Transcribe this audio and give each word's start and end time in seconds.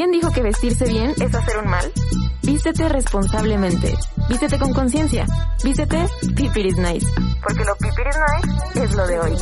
¿Quién 0.00 0.12
dijo 0.12 0.32
que 0.32 0.40
vestirse 0.40 0.86
bien 0.86 1.10
es 1.20 1.34
hacer 1.34 1.58
un 1.58 1.68
mal? 1.68 1.84
Vístete 2.42 2.88
responsablemente. 2.88 3.92
Vístete 4.30 4.58
con 4.58 4.72
conciencia. 4.72 5.26
Vístete 5.62 6.06
Pipiris 6.34 6.78
Nice. 6.78 7.06
Porque 7.42 7.62
lo 7.66 7.74
Pipiris 7.74 8.16
Nice 8.16 8.82
es 8.82 8.94
lo 8.94 9.06
de 9.06 9.20
hoy. 9.20 9.32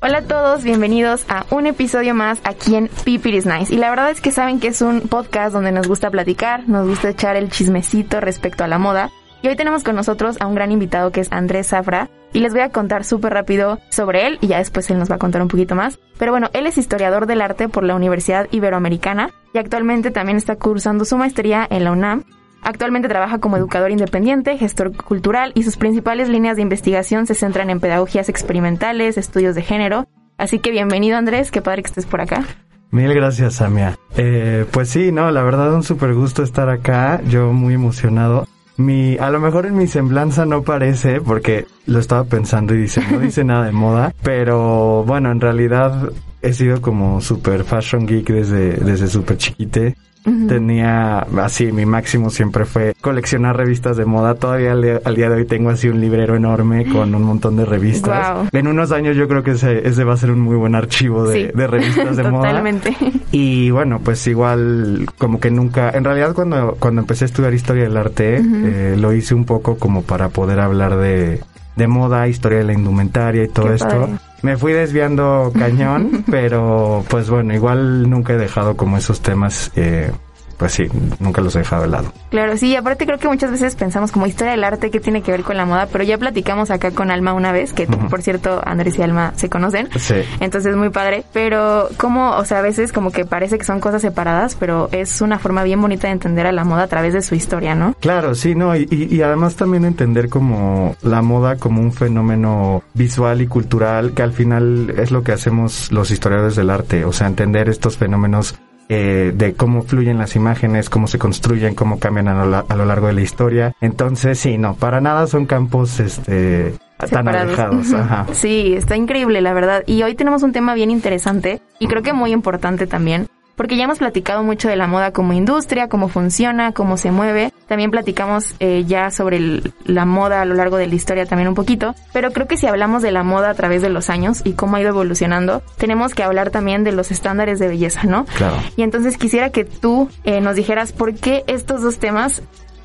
Hola 0.00 0.18
a 0.18 0.22
todos, 0.22 0.64
bienvenidos 0.64 1.24
a 1.28 1.46
un 1.50 1.68
episodio 1.68 2.12
más 2.12 2.40
aquí 2.42 2.74
en 2.74 2.88
Pipiris 3.04 3.46
Nice. 3.46 3.72
Y 3.72 3.78
la 3.78 3.90
verdad 3.90 4.10
es 4.10 4.20
que 4.20 4.32
saben 4.32 4.58
que 4.58 4.66
es 4.66 4.82
un 4.82 5.02
podcast 5.02 5.52
donde 5.52 5.70
nos 5.70 5.86
gusta 5.86 6.10
platicar, 6.10 6.68
nos 6.68 6.88
gusta 6.88 7.10
echar 7.10 7.36
el 7.36 7.52
chismecito 7.52 8.20
respecto 8.20 8.64
a 8.64 8.66
la 8.66 8.78
moda. 8.78 9.12
Y 9.42 9.46
hoy 9.46 9.54
tenemos 9.54 9.84
con 9.84 9.94
nosotros 9.94 10.38
a 10.40 10.48
un 10.48 10.56
gran 10.56 10.72
invitado 10.72 11.12
que 11.12 11.20
es 11.20 11.30
Andrés 11.30 11.68
Zafra. 11.68 12.10
Y 12.32 12.40
les 12.40 12.52
voy 12.52 12.62
a 12.62 12.70
contar 12.70 13.04
súper 13.04 13.34
rápido 13.34 13.78
sobre 13.90 14.26
él 14.26 14.38
y 14.40 14.46
ya 14.46 14.58
después 14.58 14.90
él 14.90 14.98
nos 14.98 15.10
va 15.10 15.16
a 15.16 15.18
contar 15.18 15.42
un 15.42 15.48
poquito 15.48 15.74
más. 15.74 15.98
Pero 16.18 16.32
bueno, 16.32 16.48
él 16.54 16.66
es 16.66 16.78
historiador 16.78 17.26
del 17.26 17.42
arte 17.42 17.68
por 17.68 17.84
la 17.84 17.94
Universidad 17.94 18.48
Iberoamericana 18.50 19.30
y 19.52 19.58
actualmente 19.58 20.10
también 20.10 20.38
está 20.38 20.56
cursando 20.56 21.04
su 21.04 21.18
maestría 21.18 21.66
en 21.68 21.84
la 21.84 21.92
UNAM. 21.92 22.24
Actualmente 22.62 23.08
trabaja 23.08 23.38
como 23.38 23.56
educador 23.56 23.90
independiente, 23.90 24.56
gestor 24.56 24.96
cultural 24.96 25.52
y 25.54 25.64
sus 25.64 25.76
principales 25.76 26.28
líneas 26.28 26.56
de 26.56 26.62
investigación 26.62 27.26
se 27.26 27.34
centran 27.34 27.70
en 27.70 27.80
pedagogías 27.80 28.28
experimentales, 28.28 29.18
estudios 29.18 29.54
de 29.54 29.62
género. 29.62 30.06
Así 30.38 30.58
que 30.58 30.70
bienvenido 30.70 31.18
Andrés, 31.18 31.50
qué 31.50 31.60
padre 31.60 31.82
que 31.82 31.88
estés 31.88 32.06
por 32.06 32.20
acá. 32.20 32.44
Mil 32.92 33.12
gracias, 33.14 33.54
Samia. 33.54 33.98
Eh, 34.16 34.64
pues 34.70 34.90
sí, 34.90 35.12
no, 35.12 35.30
la 35.30 35.42
verdad 35.42 35.74
un 35.74 35.82
súper 35.82 36.14
gusto 36.14 36.42
estar 36.42 36.68
acá, 36.68 37.20
yo 37.26 37.52
muy 37.52 37.74
emocionado. 37.74 38.46
Mi, 38.82 39.16
a 39.16 39.30
lo 39.30 39.40
mejor 39.40 39.66
en 39.66 39.76
mi 39.76 39.86
semblanza 39.86 40.44
no 40.44 40.62
parece, 40.62 41.20
porque 41.20 41.66
lo 41.86 41.98
estaba 41.98 42.24
pensando 42.24 42.74
y 42.74 42.78
dice, 42.78 43.02
no 43.10 43.18
dice 43.18 43.44
nada 43.44 43.66
de 43.66 43.72
moda, 43.72 44.12
pero 44.22 45.04
bueno, 45.04 45.30
en 45.30 45.40
realidad 45.40 46.10
he 46.42 46.52
sido 46.52 46.80
como 46.80 47.20
super 47.20 47.64
fashion 47.64 48.06
geek 48.06 48.28
desde, 48.28 48.72
desde 48.74 49.06
súper 49.06 49.36
chiquite. 49.36 49.96
Tenía 50.22 51.20
así, 51.40 51.72
mi 51.72 51.84
máximo 51.84 52.30
siempre 52.30 52.64
fue 52.64 52.94
coleccionar 53.00 53.56
revistas 53.56 53.96
de 53.96 54.04
moda. 54.04 54.34
Todavía 54.34 54.72
al, 54.72 54.82
día 55.14 55.28
de 55.28 55.36
hoy 55.36 55.44
tengo 55.44 55.70
así 55.70 55.88
un 55.88 56.00
librero 56.00 56.36
enorme 56.36 56.86
con 56.86 57.14
un 57.14 57.22
montón 57.22 57.56
de 57.56 57.64
revistas. 57.64 58.52
En 58.52 58.66
unos 58.66 58.92
años 58.92 59.16
yo 59.16 59.26
creo 59.28 59.42
que 59.42 59.52
ese, 59.52 59.86
ese, 59.86 60.04
va 60.04 60.14
a 60.14 60.16
ser 60.16 60.30
un 60.30 60.40
muy 60.40 60.56
buen 60.56 60.74
archivo 60.74 61.24
de, 61.26 61.48
de 61.48 61.66
revistas 61.66 62.16
de 62.16 62.22
moda. 62.30 62.48
Totalmente. 62.48 62.96
Y 63.32 63.70
bueno, 63.70 64.00
pues 64.02 64.26
igual 64.26 65.06
como 65.18 65.40
que 65.40 65.50
nunca, 65.50 65.90
en 65.90 66.04
realidad 66.04 66.34
cuando, 66.34 66.76
cuando 66.78 67.00
empecé 67.00 67.24
a 67.24 67.26
estudiar 67.26 67.54
historia 67.54 67.84
del 67.84 67.96
arte, 67.96 68.36
eh, 68.36 68.96
lo 68.98 69.12
hice 69.12 69.34
un 69.34 69.44
poco 69.44 69.76
como 69.76 70.02
para 70.02 70.28
poder 70.28 70.60
hablar 70.60 70.96
de, 70.96 71.40
de 71.76 71.86
moda, 71.86 72.28
historia 72.28 72.58
de 72.58 72.64
la 72.64 72.72
indumentaria 72.72 73.44
y 73.44 73.48
todo 73.48 73.72
esto. 73.72 74.08
Me 74.42 74.56
fui 74.56 74.72
desviando 74.72 75.52
cañón, 75.56 76.24
pero 76.30 77.04
pues 77.08 77.30
bueno, 77.30 77.54
igual 77.54 78.10
nunca 78.10 78.34
he 78.34 78.38
dejado 78.38 78.76
como 78.76 78.96
esos 78.96 79.20
temas 79.20 79.70
eh, 79.76 80.10
pues 80.56 80.72
sí, 80.72 80.84
nunca 81.20 81.40
los 81.40 81.54
he 81.56 81.60
dejado 81.60 81.82
de 81.82 81.88
lado. 81.88 82.12
Claro, 82.30 82.56
sí, 82.56 82.74
aparte 82.76 83.06
creo 83.06 83.18
que 83.18 83.28
muchas 83.28 83.50
veces 83.50 83.74
pensamos 83.74 84.12
como 84.12 84.26
historia 84.26 84.52
del 84.52 84.64
arte, 84.64 84.90
¿qué 84.90 85.00
tiene 85.00 85.22
que 85.22 85.30
ver 85.30 85.42
con 85.42 85.56
la 85.56 85.66
moda? 85.66 85.86
Pero 85.90 86.04
ya 86.04 86.18
platicamos 86.18 86.70
acá 86.70 86.90
con 86.90 87.10
Alma 87.10 87.32
una 87.32 87.52
vez, 87.52 87.72
que 87.72 87.86
por 87.86 88.22
cierto 88.22 88.60
Andrés 88.64 88.98
y 88.98 89.02
Alma 89.02 89.32
se 89.36 89.48
conocen. 89.48 89.88
Sí. 89.98 90.16
Entonces 90.40 90.76
muy 90.76 90.90
padre. 90.90 91.24
Pero 91.32 91.88
como, 91.96 92.30
o 92.36 92.44
sea, 92.44 92.58
a 92.58 92.62
veces 92.62 92.92
como 92.92 93.10
que 93.10 93.24
parece 93.24 93.58
que 93.58 93.64
son 93.64 93.80
cosas 93.80 94.02
separadas, 94.02 94.56
pero 94.58 94.88
es 94.92 95.20
una 95.20 95.38
forma 95.38 95.62
bien 95.62 95.80
bonita 95.80 96.08
de 96.08 96.12
entender 96.12 96.46
a 96.46 96.52
la 96.52 96.64
moda 96.64 96.84
a 96.84 96.88
través 96.88 97.12
de 97.12 97.22
su 97.22 97.34
historia, 97.34 97.74
¿no? 97.74 97.94
Claro, 98.00 98.34
sí, 98.34 98.54
no, 98.54 98.76
y, 98.76 98.86
y 98.90 99.22
además 99.22 99.56
también 99.56 99.84
entender 99.84 100.28
como 100.28 100.96
la 101.02 101.22
moda 101.22 101.56
como 101.56 101.80
un 101.80 101.92
fenómeno 101.92 102.82
visual 102.94 103.40
y 103.40 103.46
cultural, 103.46 104.12
que 104.14 104.22
al 104.22 104.32
final 104.32 104.94
es 104.96 105.10
lo 105.10 105.22
que 105.22 105.32
hacemos 105.32 105.90
los 105.92 106.10
historiadores 106.10 106.56
del 106.56 106.70
arte, 106.70 107.04
o 107.04 107.12
sea, 107.12 107.26
entender 107.26 107.68
estos 107.68 107.96
fenómenos 107.96 108.54
eh, 108.94 109.32
de 109.34 109.54
cómo 109.54 109.82
fluyen 109.82 110.18
las 110.18 110.36
imágenes, 110.36 110.90
cómo 110.90 111.06
se 111.06 111.18
construyen, 111.18 111.74
cómo 111.74 111.98
cambian 111.98 112.28
a 112.28 112.44
lo, 112.44 112.84
largo 112.84 113.06
de 113.06 113.14
la 113.14 113.22
historia. 113.22 113.74
Entonces, 113.80 114.38
sí, 114.38 114.58
no, 114.58 114.74
para 114.74 115.00
nada 115.00 115.26
son 115.26 115.46
campos 115.46 115.98
este 115.98 116.74
tan 117.10 117.26
alejados. 117.26 117.86
Sí, 118.32 118.74
está 118.74 118.96
increíble, 118.96 119.40
la 119.40 119.54
verdad. 119.54 119.82
Y 119.86 120.02
hoy 120.02 120.14
tenemos 120.14 120.42
un 120.42 120.52
tema 120.52 120.74
bien 120.74 120.90
interesante 120.90 121.62
y 121.78 121.88
creo 121.88 122.02
que 122.02 122.12
muy 122.12 122.32
importante 122.32 122.86
también, 122.86 123.28
porque 123.62 123.76
ya 123.76 123.84
hemos 123.84 124.00
platicado 124.00 124.42
mucho 124.42 124.68
de 124.68 124.74
la 124.74 124.88
moda 124.88 125.12
como 125.12 125.34
industria, 125.34 125.88
cómo 125.88 126.08
funciona, 126.08 126.72
cómo 126.72 126.96
se 126.96 127.12
mueve. 127.12 127.52
También 127.68 127.92
platicamos 127.92 128.56
eh, 128.58 128.82
ya 128.88 129.12
sobre 129.12 129.62
la 129.84 130.04
moda 130.04 130.42
a 130.42 130.44
lo 130.44 130.54
largo 130.54 130.78
de 130.78 130.88
la 130.88 130.96
historia 130.96 131.26
también 131.26 131.46
un 131.46 131.54
poquito, 131.54 131.94
pero 132.12 132.32
creo 132.32 132.48
que 132.48 132.56
si 132.56 132.66
hablamos 132.66 133.02
de 133.02 133.12
la 133.12 133.22
moda 133.22 133.50
a 133.50 133.54
través 133.54 133.80
de 133.80 133.88
los 133.88 134.10
años 134.10 134.40
y 134.42 134.54
cómo 134.54 134.74
ha 134.74 134.80
ido 134.80 134.88
evolucionando, 134.88 135.62
tenemos 135.76 136.12
que 136.12 136.24
hablar 136.24 136.50
también 136.50 136.82
de 136.82 136.90
los 136.90 137.12
estándares 137.12 137.60
de 137.60 137.68
belleza, 137.68 138.02
¿no? 138.02 138.24
Claro. 138.36 138.56
Y 138.74 138.82
entonces 138.82 139.16
quisiera 139.16 139.50
que 139.50 139.64
tú 139.64 140.08
eh, 140.24 140.40
nos 140.40 140.56
dijeras 140.56 140.90
por 140.90 141.14
qué 141.14 141.44
estos 141.46 141.82
dos 141.82 142.00
temas 142.00 142.42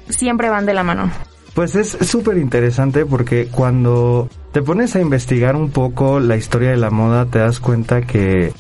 siempre 0.10 0.50
van 0.50 0.68
de 0.68 0.76
la 0.76 0.84
mano. 0.84 1.10
Pues 1.56 1.74
es 1.74 1.98
súper 2.02 2.38
interesante 2.38 3.04
porque 3.04 3.48
cuando 3.48 4.30
te 4.52 4.62
pones 4.62 4.96
a 4.96 5.02
investigar 5.02 5.56
un 5.56 5.72
poco 5.72 6.20
la 6.20 6.38
historia 6.38 6.70
de 6.70 6.78
la 6.78 6.92
moda 6.92 7.26
te 7.26 7.40
das 7.40 7.60
cuenta 7.60 8.04
que 8.04 8.54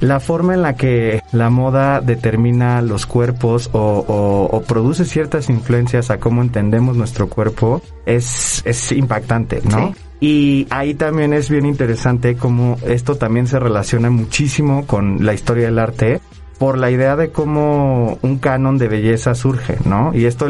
la 0.00 0.20
forma 0.20 0.54
en 0.54 0.62
la 0.62 0.76
que 0.76 1.22
la 1.32 1.50
moda 1.50 2.00
determina 2.00 2.82
los 2.82 3.06
cuerpos 3.06 3.70
o, 3.72 4.62
produce 4.66 5.04
ciertas 5.04 5.48
influencias 5.48 6.10
a 6.10 6.18
cómo 6.18 6.42
entendemos 6.42 6.96
nuestro 6.96 7.28
cuerpo 7.28 7.82
es, 8.06 8.62
es 8.64 8.92
impactante, 8.92 9.62
¿no? 9.64 9.94
Y 10.20 10.66
ahí 10.70 10.94
también 10.94 11.32
es 11.32 11.48
bien 11.48 11.64
interesante 11.64 12.36
cómo 12.36 12.76
esto 12.86 13.16
también 13.16 13.46
se 13.46 13.58
relaciona 13.58 14.10
muchísimo 14.10 14.86
con 14.86 15.24
la 15.24 15.32
historia 15.32 15.66
del 15.66 15.78
arte 15.78 16.20
por 16.58 16.76
la 16.76 16.90
idea 16.90 17.14
de 17.14 17.30
cómo 17.30 18.18
un 18.20 18.38
canon 18.38 18.78
de 18.78 18.88
belleza 18.88 19.34
surge, 19.34 19.76
¿no? 19.84 20.12
Y 20.12 20.24
esto 20.26 20.48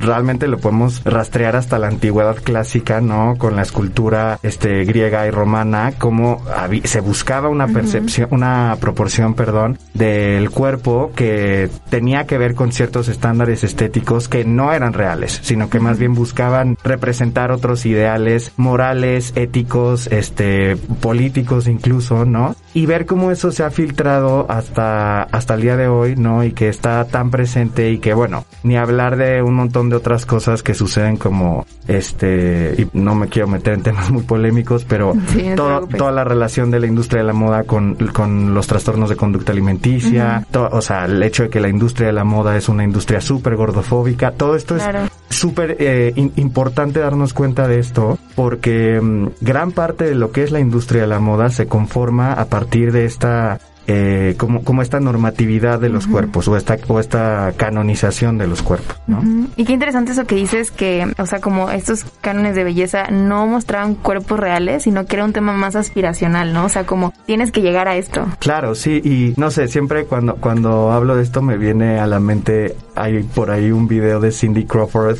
realmente 0.00 0.48
lo 0.48 0.58
podemos 0.58 1.02
rastrear 1.04 1.56
hasta 1.56 1.78
la 1.78 1.88
antigüedad 1.88 2.36
clásica, 2.36 3.00
¿no? 3.00 3.36
Con 3.38 3.56
la 3.56 3.62
escultura 3.62 4.38
este 4.42 4.84
griega 4.84 5.26
y 5.26 5.30
romana, 5.30 5.92
cómo 5.98 6.42
se 6.84 7.00
buscaba 7.00 7.48
una 7.48 7.68
percepción, 7.68 8.28
una 8.30 8.76
proporción, 8.80 9.34
perdón, 9.34 9.78
del 9.94 10.50
cuerpo 10.50 11.12
que 11.14 11.68
tenía 11.90 12.26
que 12.26 12.38
ver 12.38 12.54
con 12.54 12.72
ciertos 12.72 13.08
estándares 13.08 13.64
estéticos 13.64 14.28
que 14.28 14.44
no 14.44 14.72
eran 14.72 14.92
reales, 14.92 15.40
sino 15.42 15.70
que 15.70 15.80
más 15.80 15.98
bien 15.98 16.14
buscaban 16.14 16.76
representar 16.82 17.52
otros 17.52 17.86
ideales 17.86 18.52
morales, 18.56 19.32
éticos, 19.36 20.06
este, 20.08 20.76
políticos 20.76 21.68
incluso, 21.68 22.24
¿no? 22.24 22.56
Y 22.74 22.86
ver 22.86 23.06
cómo 23.06 23.30
eso 23.30 23.50
se 23.50 23.64
ha 23.64 23.70
filtrado 23.70 24.46
hasta, 24.48 25.22
hasta 25.22 25.54
el 25.54 25.62
día 25.62 25.76
de 25.76 25.88
hoy, 25.88 26.16
¿no? 26.16 26.44
Y 26.44 26.52
que 26.52 26.68
está 26.68 27.04
tan 27.06 27.30
presente 27.30 27.90
y 27.90 27.98
que, 27.98 28.14
bueno, 28.14 28.44
ni 28.62 28.76
hablar 28.76 29.16
de 29.16 29.42
un 29.42 29.54
montón 29.54 29.88
de 29.88 29.96
otras 29.96 30.26
cosas 30.26 30.62
que 30.62 30.74
suceden 30.74 31.16
como 31.16 31.66
este, 31.86 32.74
y 32.78 32.88
no 32.92 33.14
me 33.14 33.28
quiero 33.28 33.48
meter 33.48 33.74
en 33.74 33.82
temas 33.82 34.10
muy 34.10 34.22
polémicos, 34.22 34.84
pero 34.84 35.14
toda 35.56 36.12
la 36.12 36.24
relación 36.24 36.70
de 36.70 36.80
la 36.80 36.86
industria 36.86 37.22
de 37.22 37.26
la 37.26 37.32
moda 37.32 37.64
con, 37.64 37.94
con 38.12 38.54
los 38.54 38.66
trastornos 38.66 39.08
de 39.10 39.16
conducta 39.16 39.52
alimenticia, 39.52 40.46
o 40.52 40.80
sea, 40.80 41.06
el 41.06 41.22
hecho 41.22 41.44
de 41.44 41.48
que 41.50 41.60
la 41.60 41.68
industria 41.68 42.08
de 42.08 42.12
la 42.12 42.24
moda 42.24 42.56
es 42.56 42.68
una 42.68 42.84
industria 42.84 43.20
súper 43.20 43.56
gordofóbica, 43.56 44.32
todo 44.32 44.54
esto 44.54 44.76
es 44.76 44.82
súper 45.30 45.76
eh, 45.78 46.12
importante 46.36 47.00
darnos 47.00 47.34
cuenta 47.34 47.68
de 47.68 47.78
esto 47.78 48.18
porque 48.34 49.00
mm, 49.00 49.28
gran 49.40 49.72
parte 49.72 50.04
de 50.04 50.14
lo 50.14 50.32
que 50.32 50.42
es 50.42 50.50
la 50.50 50.60
industria 50.60 51.02
de 51.02 51.08
la 51.08 51.20
moda 51.20 51.50
se 51.50 51.66
conforma 51.66 52.32
a 52.32 52.46
partir 52.46 52.92
de 52.92 53.04
esta 53.04 53.60
eh, 53.90 54.34
como, 54.36 54.62
como 54.64 54.82
esta 54.82 55.00
normatividad 55.00 55.80
de 55.80 55.88
los 55.88 56.06
cuerpos 56.06 56.46
o 56.46 56.58
esta, 56.58 56.76
o 56.88 57.00
esta 57.00 57.54
canonización 57.56 58.36
de 58.36 58.46
los 58.46 58.60
cuerpos, 58.60 59.00
¿no? 59.06 59.22
Y 59.56 59.64
qué 59.64 59.72
interesante 59.72 60.12
eso 60.12 60.26
que 60.26 60.34
dices 60.34 60.70
que, 60.70 61.10
o 61.16 61.24
sea, 61.24 61.40
como 61.40 61.70
estos 61.70 62.04
cánones 62.20 62.54
de 62.54 62.64
belleza 62.64 63.04
no 63.10 63.46
mostraban 63.46 63.94
cuerpos 63.94 64.38
reales, 64.38 64.82
sino 64.82 65.06
que 65.06 65.16
era 65.16 65.24
un 65.24 65.32
tema 65.32 65.54
más 65.54 65.74
aspiracional, 65.74 66.52
¿no? 66.52 66.66
O 66.66 66.68
sea, 66.68 66.84
como 66.84 67.14
tienes 67.24 67.50
que 67.50 67.62
llegar 67.62 67.88
a 67.88 67.96
esto. 67.96 68.26
Claro, 68.40 68.74
sí, 68.74 69.00
y 69.02 69.32
no 69.40 69.50
sé, 69.50 69.68
siempre 69.68 70.04
cuando, 70.04 70.36
cuando 70.36 70.92
hablo 70.92 71.16
de 71.16 71.22
esto 71.22 71.40
me 71.40 71.56
viene 71.56 71.98
a 71.98 72.06
la 72.06 72.20
mente, 72.20 72.76
hay 72.94 73.22
por 73.22 73.50
ahí 73.50 73.70
un 73.70 73.88
video 73.88 74.20
de 74.20 74.32
Cindy 74.32 74.66
Crawford 74.66 75.16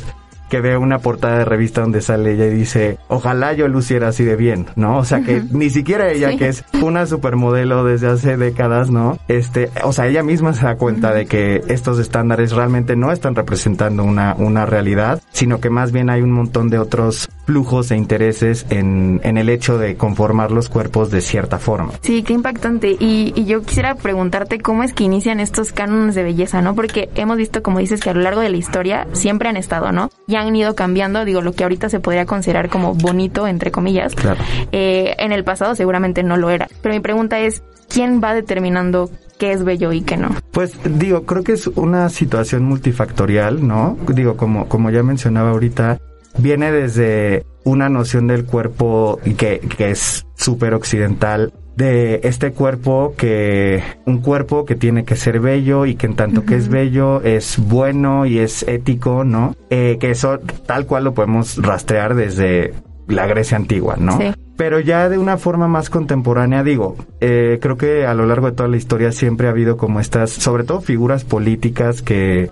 que 0.49 0.61
ve 0.61 0.77
una 0.77 0.99
portada 0.99 1.39
de 1.39 1.45
revista 1.45 1.81
donde 1.81 2.01
sale 2.01 2.33
ella 2.33 2.45
y 2.47 2.51
dice, 2.51 2.97
ojalá 3.07 3.53
yo 3.53 3.67
luciera 3.67 4.09
así 4.09 4.23
de 4.23 4.35
bien, 4.35 4.67
¿no? 4.75 4.97
O 4.97 5.05
sea, 5.05 5.21
que 5.21 5.43
ni 5.51 5.69
siquiera 5.69 6.11
ella, 6.11 6.35
que 6.37 6.47
es 6.47 6.65
una 6.81 7.05
supermodelo 7.05 7.83
desde 7.83 8.07
hace 8.07 8.37
décadas, 8.37 8.89
¿no? 8.89 9.19
Este, 9.27 9.69
o 9.83 9.93
sea, 9.93 10.07
ella 10.07 10.23
misma 10.23 10.53
se 10.53 10.65
da 10.65 10.75
cuenta 10.75 11.13
de 11.13 11.25
que 11.25 11.61
estos 11.67 11.99
estándares 11.99 12.51
realmente 12.51 12.95
no 12.95 13.11
están 13.11 13.35
representando 13.35 14.03
una, 14.03 14.35
una 14.37 14.65
realidad, 14.65 15.21
sino 15.31 15.59
que 15.59 15.69
más 15.69 15.91
bien 15.91 16.09
hay 16.09 16.21
un 16.21 16.31
montón 16.31 16.69
de 16.69 16.79
otros 16.79 17.29
flujos 17.49 17.89
e 17.89 17.97
intereses 17.97 18.67
en, 18.69 19.21
en 19.23 19.39
el 19.39 19.49
hecho 19.49 19.79
de 19.79 19.95
conformar 19.95 20.51
los 20.51 20.69
cuerpos 20.69 21.09
de 21.09 21.19
cierta 21.19 21.57
forma. 21.57 21.93
Sí, 22.01 22.21
qué 22.21 22.33
impactante. 22.33 22.91
Y, 22.99 23.33
y 23.35 23.45
yo 23.45 23.63
quisiera 23.63 23.95
preguntarte 23.95 24.59
cómo 24.59 24.83
es 24.83 24.93
que 24.93 25.03
inician 25.03 25.39
estos 25.39 25.71
cánones 25.71 26.13
de 26.13 26.21
belleza, 26.21 26.61
¿no? 26.61 26.75
Porque 26.75 27.09
hemos 27.15 27.37
visto, 27.37 27.63
como 27.63 27.79
dices, 27.79 28.01
que 28.01 28.11
a 28.11 28.13
lo 28.13 28.21
largo 28.21 28.41
de 28.41 28.49
la 28.49 28.57
historia 28.57 29.07
siempre 29.13 29.49
han 29.49 29.57
estado, 29.57 29.91
¿no? 29.91 30.11
Y 30.27 30.35
han 30.35 30.55
ido 30.55 30.75
cambiando, 30.75 31.25
digo, 31.25 31.41
lo 31.41 31.53
que 31.53 31.63
ahorita 31.63 31.89
se 31.89 31.99
podría 31.99 32.27
considerar 32.27 32.69
como 32.69 32.93
bonito, 32.93 33.47
entre 33.47 33.71
comillas. 33.71 34.13
Claro. 34.13 34.39
Eh, 34.71 35.15
en 35.17 35.31
el 35.31 35.43
pasado 35.43 35.73
seguramente 35.73 36.21
no 36.21 36.37
lo 36.37 36.51
era. 36.51 36.67
Pero 36.83 36.93
mi 36.93 37.01
pregunta 37.01 37.39
es, 37.39 37.63
¿quién 37.87 38.21
va 38.23 38.35
determinando 38.35 39.09
qué 39.39 39.53
es 39.53 39.63
bello 39.63 39.91
y 39.91 40.01
qué 40.01 40.17
no. 40.17 40.35
Pues 40.51 40.73
digo, 40.83 41.23
creo 41.23 41.43
que 41.43 41.53
es 41.53 41.65
una 41.65 42.09
situación 42.09 42.63
multifactorial, 42.65 43.65
¿no? 43.65 43.97
Digo, 44.13 44.37
como, 44.37 44.67
como 44.67 44.91
ya 44.91 45.01
mencionaba 45.01 45.51
ahorita, 45.51 45.97
viene 46.37 46.71
desde 46.71 47.45
una 47.63 47.89
noción 47.89 48.27
del 48.27 48.45
cuerpo 48.45 49.19
que, 49.37 49.59
que 49.59 49.91
es 49.91 50.25
súper 50.35 50.73
occidental, 50.73 51.53
de 51.79 52.19
este 52.23 52.51
cuerpo 52.51 53.13
que, 53.17 53.81
un 54.05 54.19
cuerpo 54.19 54.65
que 54.65 54.75
tiene 54.75 55.05
que 55.05 55.15
ser 55.15 55.39
bello 55.39 55.85
y 55.85 55.95
que 55.95 56.07
en 56.07 56.15
tanto 56.15 56.43
que 56.43 56.55
es 56.55 56.67
bello 56.67 57.21
es 57.21 57.57
bueno 57.57 58.25
y 58.25 58.39
es 58.39 58.63
ético, 58.67 59.23
¿no? 59.23 59.55
Eh, 59.69 59.97
que 59.97 60.11
eso 60.11 60.39
tal 60.65 60.85
cual 60.85 61.05
lo 61.05 61.13
podemos 61.13 61.55
rastrear 61.55 62.15
desde 62.15 62.73
la 63.07 63.27
Grecia 63.27 63.55
antigua, 63.55 63.95
¿no? 63.97 64.17
Sí. 64.17 64.25
Pero 64.57 64.81
ya 64.81 65.07
de 65.07 65.17
una 65.17 65.37
forma 65.37 65.69
más 65.69 65.89
contemporánea, 65.89 66.63
digo, 66.63 66.97
eh, 67.21 67.59
creo 67.61 67.77
que 67.77 68.05
a 68.05 68.13
lo 68.13 68.25
largo 68.25 68.47
de 68.47 68.57
toda 68.57 68.67
la 68.67 68.75
historia 68.75 69.13
siempre 69.13 69.47
ha 69.47 69.51
habido 69.51 69.77
como 69.77 70.01
estas, 70.01 70.31
sobre 70.31 70.65
todo 70.65 70.81
figuras 70.81 71.23
políticas 71.23 72.01
que 72.01 72.51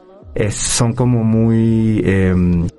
son 0.51 0.93
como 0.93 1.25
muy... 1.25 2.01
Em, 2.05 2.69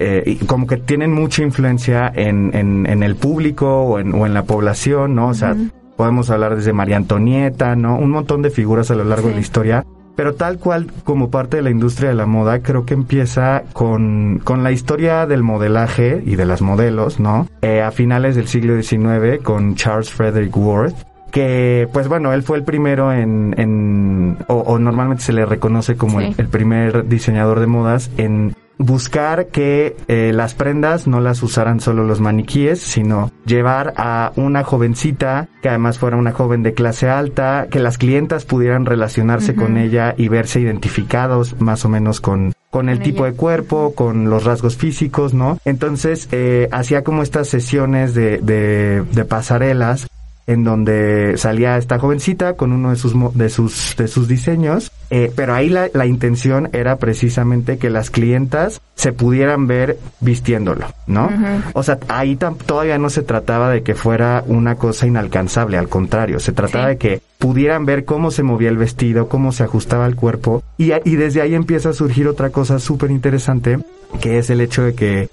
eh, 0.00 0.38
como 0.46 0.66
que 0.66 0.78
tienen 0.78 1.12
mucha 1.12 1.42
influencia 1.42 2.10
en, 2.14 2.54
en, 2.54 3.02
el 3.02 3.16
público 3.16 3.82
o 3.82 3.98
en, 3.98 4.14
o 4.14 4.26
en, 4.26 4.34
la 4.34 4.44
población, 4.44 5.14
¿no? 5.14 5.28
O 5.28 5.34
sea, 5.34 5.54
podemos 5.96 6.30
hablar 6.30 6.56
desde 6.56 6.72
María 6.72 6.96
Antonieta, 6.96 7.76
¿no? 7.76 7.98
Un 7.98 8.10
montón 8.10 8.40
de 8.40 8.50
figuras 8.50 8.90
a 8.90 8.94
lo 8.94 9.04
largo 9.04 9.28
de 9.28 9.34
la 9.34 9.40
historia. 9.40 9.84
Pero 10.16 10.34
tal 10.34 10.58
cual 10.58 10.90
como 11.04 11.30
parte 11.30 11.58
de 11.58 11.62
la 11.62 11.70
industria 11.70 12.08
de 12.08 12.14
la 12.14 12.26
moda, 12.26 12.60
creo 12.60 12.84
que 12.84 12.94
empieza 12.94 13.62
con, 13.72 14.40
con 14.42 14.62
la 14.62 14.72
historia 14.72 15.26
del 15.26 15.42
modelaje 15.42 16.22
y 16.24 16.36
de 16.36 16.46
las 16.46 16.62
modelos, 16.62 17.20
¿no? 17.20 17.46
Eh, 17.62 17.82
a 17.82 17.90
finales 17.90 18.36
del 18.36 18.48
siglo 18.48 18.80
XIX 18.82 19.42
con 19.42 19.76
Charles 19.76 20.10
Frederick 20.10 20.56
Worth, 20.56 20.96
que 21.30 21.88
pues 21.92 22.08
bueno, 22.08 22.32
él 22.32 22.42
fue 22.42 22.58
el 22.58 22.64
primero 22.64 23.12
en, 23.12 23.54
en 23.58 24.36
o, 24.48 24.78
normalmente 24.78 25.22
se 25.22 25.32
le 25.32 25.46
reconoce 25.46 25.96
como 25.96 26.20
el, 26.20 26.48
primer 26.48 27.08
diseñador 27.08 27.60
de 27.60 27.66
modas 27.66 28.10
en 28.16 28.54
buscar 28.80 29.48
que 29.48 29.94
eh, 30.08 30.32
las 30.34 30.54
prendas 30.54 31.06
no 31.06 31.20
las 31.20 31.42
usaran 31.42 31.80
solo 31.80 32.04
los 32.04 32.20
maniquíes, 32.20 32.80
sino 32.80 33.30
llevar 33.44 33.92
a 33.96 34.32
una 34.36 34.64
jovencita 34.64 35.48
que 35.62 35.68
además 35.68 35.98
fuera 35.98 36.16
una 36.16 36.32
joven 36.32 36.62
de 36.62 36.72
clase 36.72 37.08
alta, 37.08 37.68
que 37.70 37.78
las 37.78 37.98
clientas 37.98 38.46
pudieran 38.46 38.86
relacionarse 38.86 39.54
con 39.54 39.76
ella 39.76 40.14
y 40.16 40.28
verse 40.28 40.60
identificados 40.60 41.60
más 41.60 41.84
o 41.84 41.88
menos 41.88 42.20
con 42.20 42.54
con 42.70 42.88
el 42.88 43.00
tipo 43.00 43.24
de 43.24 43.32
cuerpo, 43.32 43.94
con 43.96 44.30
los 44.30 44.44
rasgos 44.44 44.76
físicos, 44.76 45.34
¿no? 45.34 45.58
Entonces, 45.64 46.28
eh, 46.30 46.68
hacía 46.70 47.02
como 47.02 47.24
estas 47.24 47.48
sesiones 47.48 48.14
de, 48.14 48.38
de, 48.38 49.02
de 49.12 49.24
pasarelas 49.24 50.06
en 50.50 50.64
donde 50.64 51.34
salía 51.36 51.78
esta 51.78 52.00
jovencita 52.00 52.54
con 52.54 52.72
uno 52.72 52.90
de 52.90 52.96
sus 52.96 53.14
de 53.34 53.48
sus 53.48 53.94
de 53.96 54.08
sus 54.08 54.26
diseños 54.26 54.90
eh, 55.10 55.32
pero 55.34 55.54
ahí 55.54 55.68
la, 55.68 55.88
la, 55.92 56.06
intención 56.06 56.68
era 56.72 56.96
precisamente 56.96 57.78
que 57.78 57.88
las 57.88 58.10
clientas 58.10 58.80
se 58.96 59.12
pudieran 59.12 59.68
ver 59.68 59.96
vistiéndolo 60.20 60.86
no 61.06 61.30
o 61.72 61.84
sea 61.84 62.00
ahí 62.08 62.36
todavía 62.36 62.98
no 62.98 63.10
se 63.10 63.22
trataba 63.22 63.70
de 63.70 63.84
que 63.84 63.94
fuera 63.94 64.42
una 64.44 64.74
cosa 64.74 65.06
inalcanzable 65.06 65.78
al 65.78 65.88
contrario 65.88 66.40
se 66.40 66.50
trataba 66.50 66.88
de 66.88 66.98
que 66.98 67.22
pudieran 67.38 67.86
ver 67.86 68.04
cómo 68.04 68.32
se 68.32 68.42
movía 68.42 68.70
el 68.70 68.76
vestido 68.76 69.28
cómo 69.28 69.52
se 69.52 69.62
ajustaba 69.62 70.04
el 70.06 70.16
cuerpo 70.16 70.64
y, 70.76 70.90
y 71.04 71.14
desde 71.14 71.42
ahí 71.42 71.54
empieza 71.54 71.90
a 71.90 71.92
surgir 71.92 72.26
otra 72.26 72.50
cosa 72.50 72.80
súper 72.80 73.12
interesante 73.12 73.78
que 74.20 74.38
es 74.38 74.50
el 74.50 74.60
hecho 74.60 74.82
de 74.82 74.94
que 74.94 75.28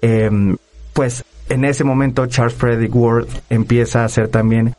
eh, 0.00 0.30
pues 0.94 1.24
en 1.52 1.64
ese 1.64 1.84
momento 1.84 2.26
Charles 2.26 2.54
Frederick 2.54 2.94
Worth 2.94 3.28
empieza 3.50 4.02
a 4.02 4.04
hacer 4.06 4.28
también 4.28 4.74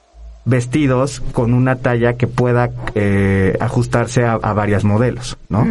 vestidos 0.45 1.21
con 1.31 1.53
una 1.53 1.77
talla 1.77 2.13
que 2.13 2.27
pueda 2.27 2.71
eh, 2.95 3.55
ajustarse 3.59 4.25
a, 4.25 4.37
varias 4.37 4.83
modelos, 4.83 5.37
¿no? 5.49 5.65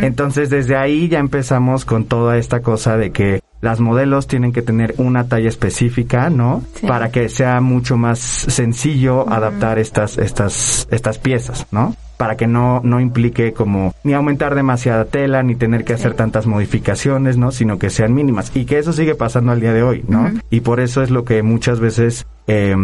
Entonces 0.00 0.48
desde 0.48 0.76
ahí 0.76 1.08
ya 1.08 1.18
empezamos 1.18 1.84
con 1.84 2.04
toda 2.04 2.38
esta 2.38 2.60
cosa 2.60 2.96
de 2.96 3.10
que 3.10 3.40
las 3.62 3.80
modelos 3.80 4.26
tienen 4.26 4.52
que 4.52 4.60
tener 4.60 4.94
una 4.98 5.28
talla 5.28 5.48
específica, 5.48 6.28
¿no? 6.28 6.62
Para 6.86 7.10
que 7.10 7.30
sea 7.30 7.62
mucho 7.62 7.96
más 7.96 8.18
sencillo 8.18 9.26
adaptar 9.30 9.78
estas 9.78 10.18
estas 10.18 10.86
estas 10.90 11.18
piezas, 11.18 11.66
¿no? 11.70 11.96
para 12.22 12.36
que 12.36 12.46
no, 12.46 12.80
no 12.84 13.00
implique 13.00 13.52
como 13.52 13.96
ni 14.04 14.12
aumentar 14.12 14.54
demasiada 14.54 15.06
tela, 15.06 15.42
ni 15.42 15.56
tener 15.56 15.84
que 15.84 15.92
hacer 15.92 16.14
tantas 16.14 16.46
modificaciones, 16.46 17.36
¿no? 17.36 17.50
Sino 17.50 17.80
que 17.80 17.90
sean 17.90 18.14
mínimas. 18.14 18.52
Y 18.54 18.64
que 18.64 18.78
eso 18.78 18.92
sigue 18.92 19.16
pasando 19.16 19.50
al 19.50 19.60
día 19.60 19.72
de 19.72 19.82
hoy, 19.82 20.04
¿no? 20.06 20.30
Y 20.48 20.60
por 20.60 20.78
eso 20.78 21.02
es 21.02 21.10
lo 21.10 21.24
que 21.24 21.42
muchas 21.42 21.80
veces 21.80 22.24
eh, 22.46 22.76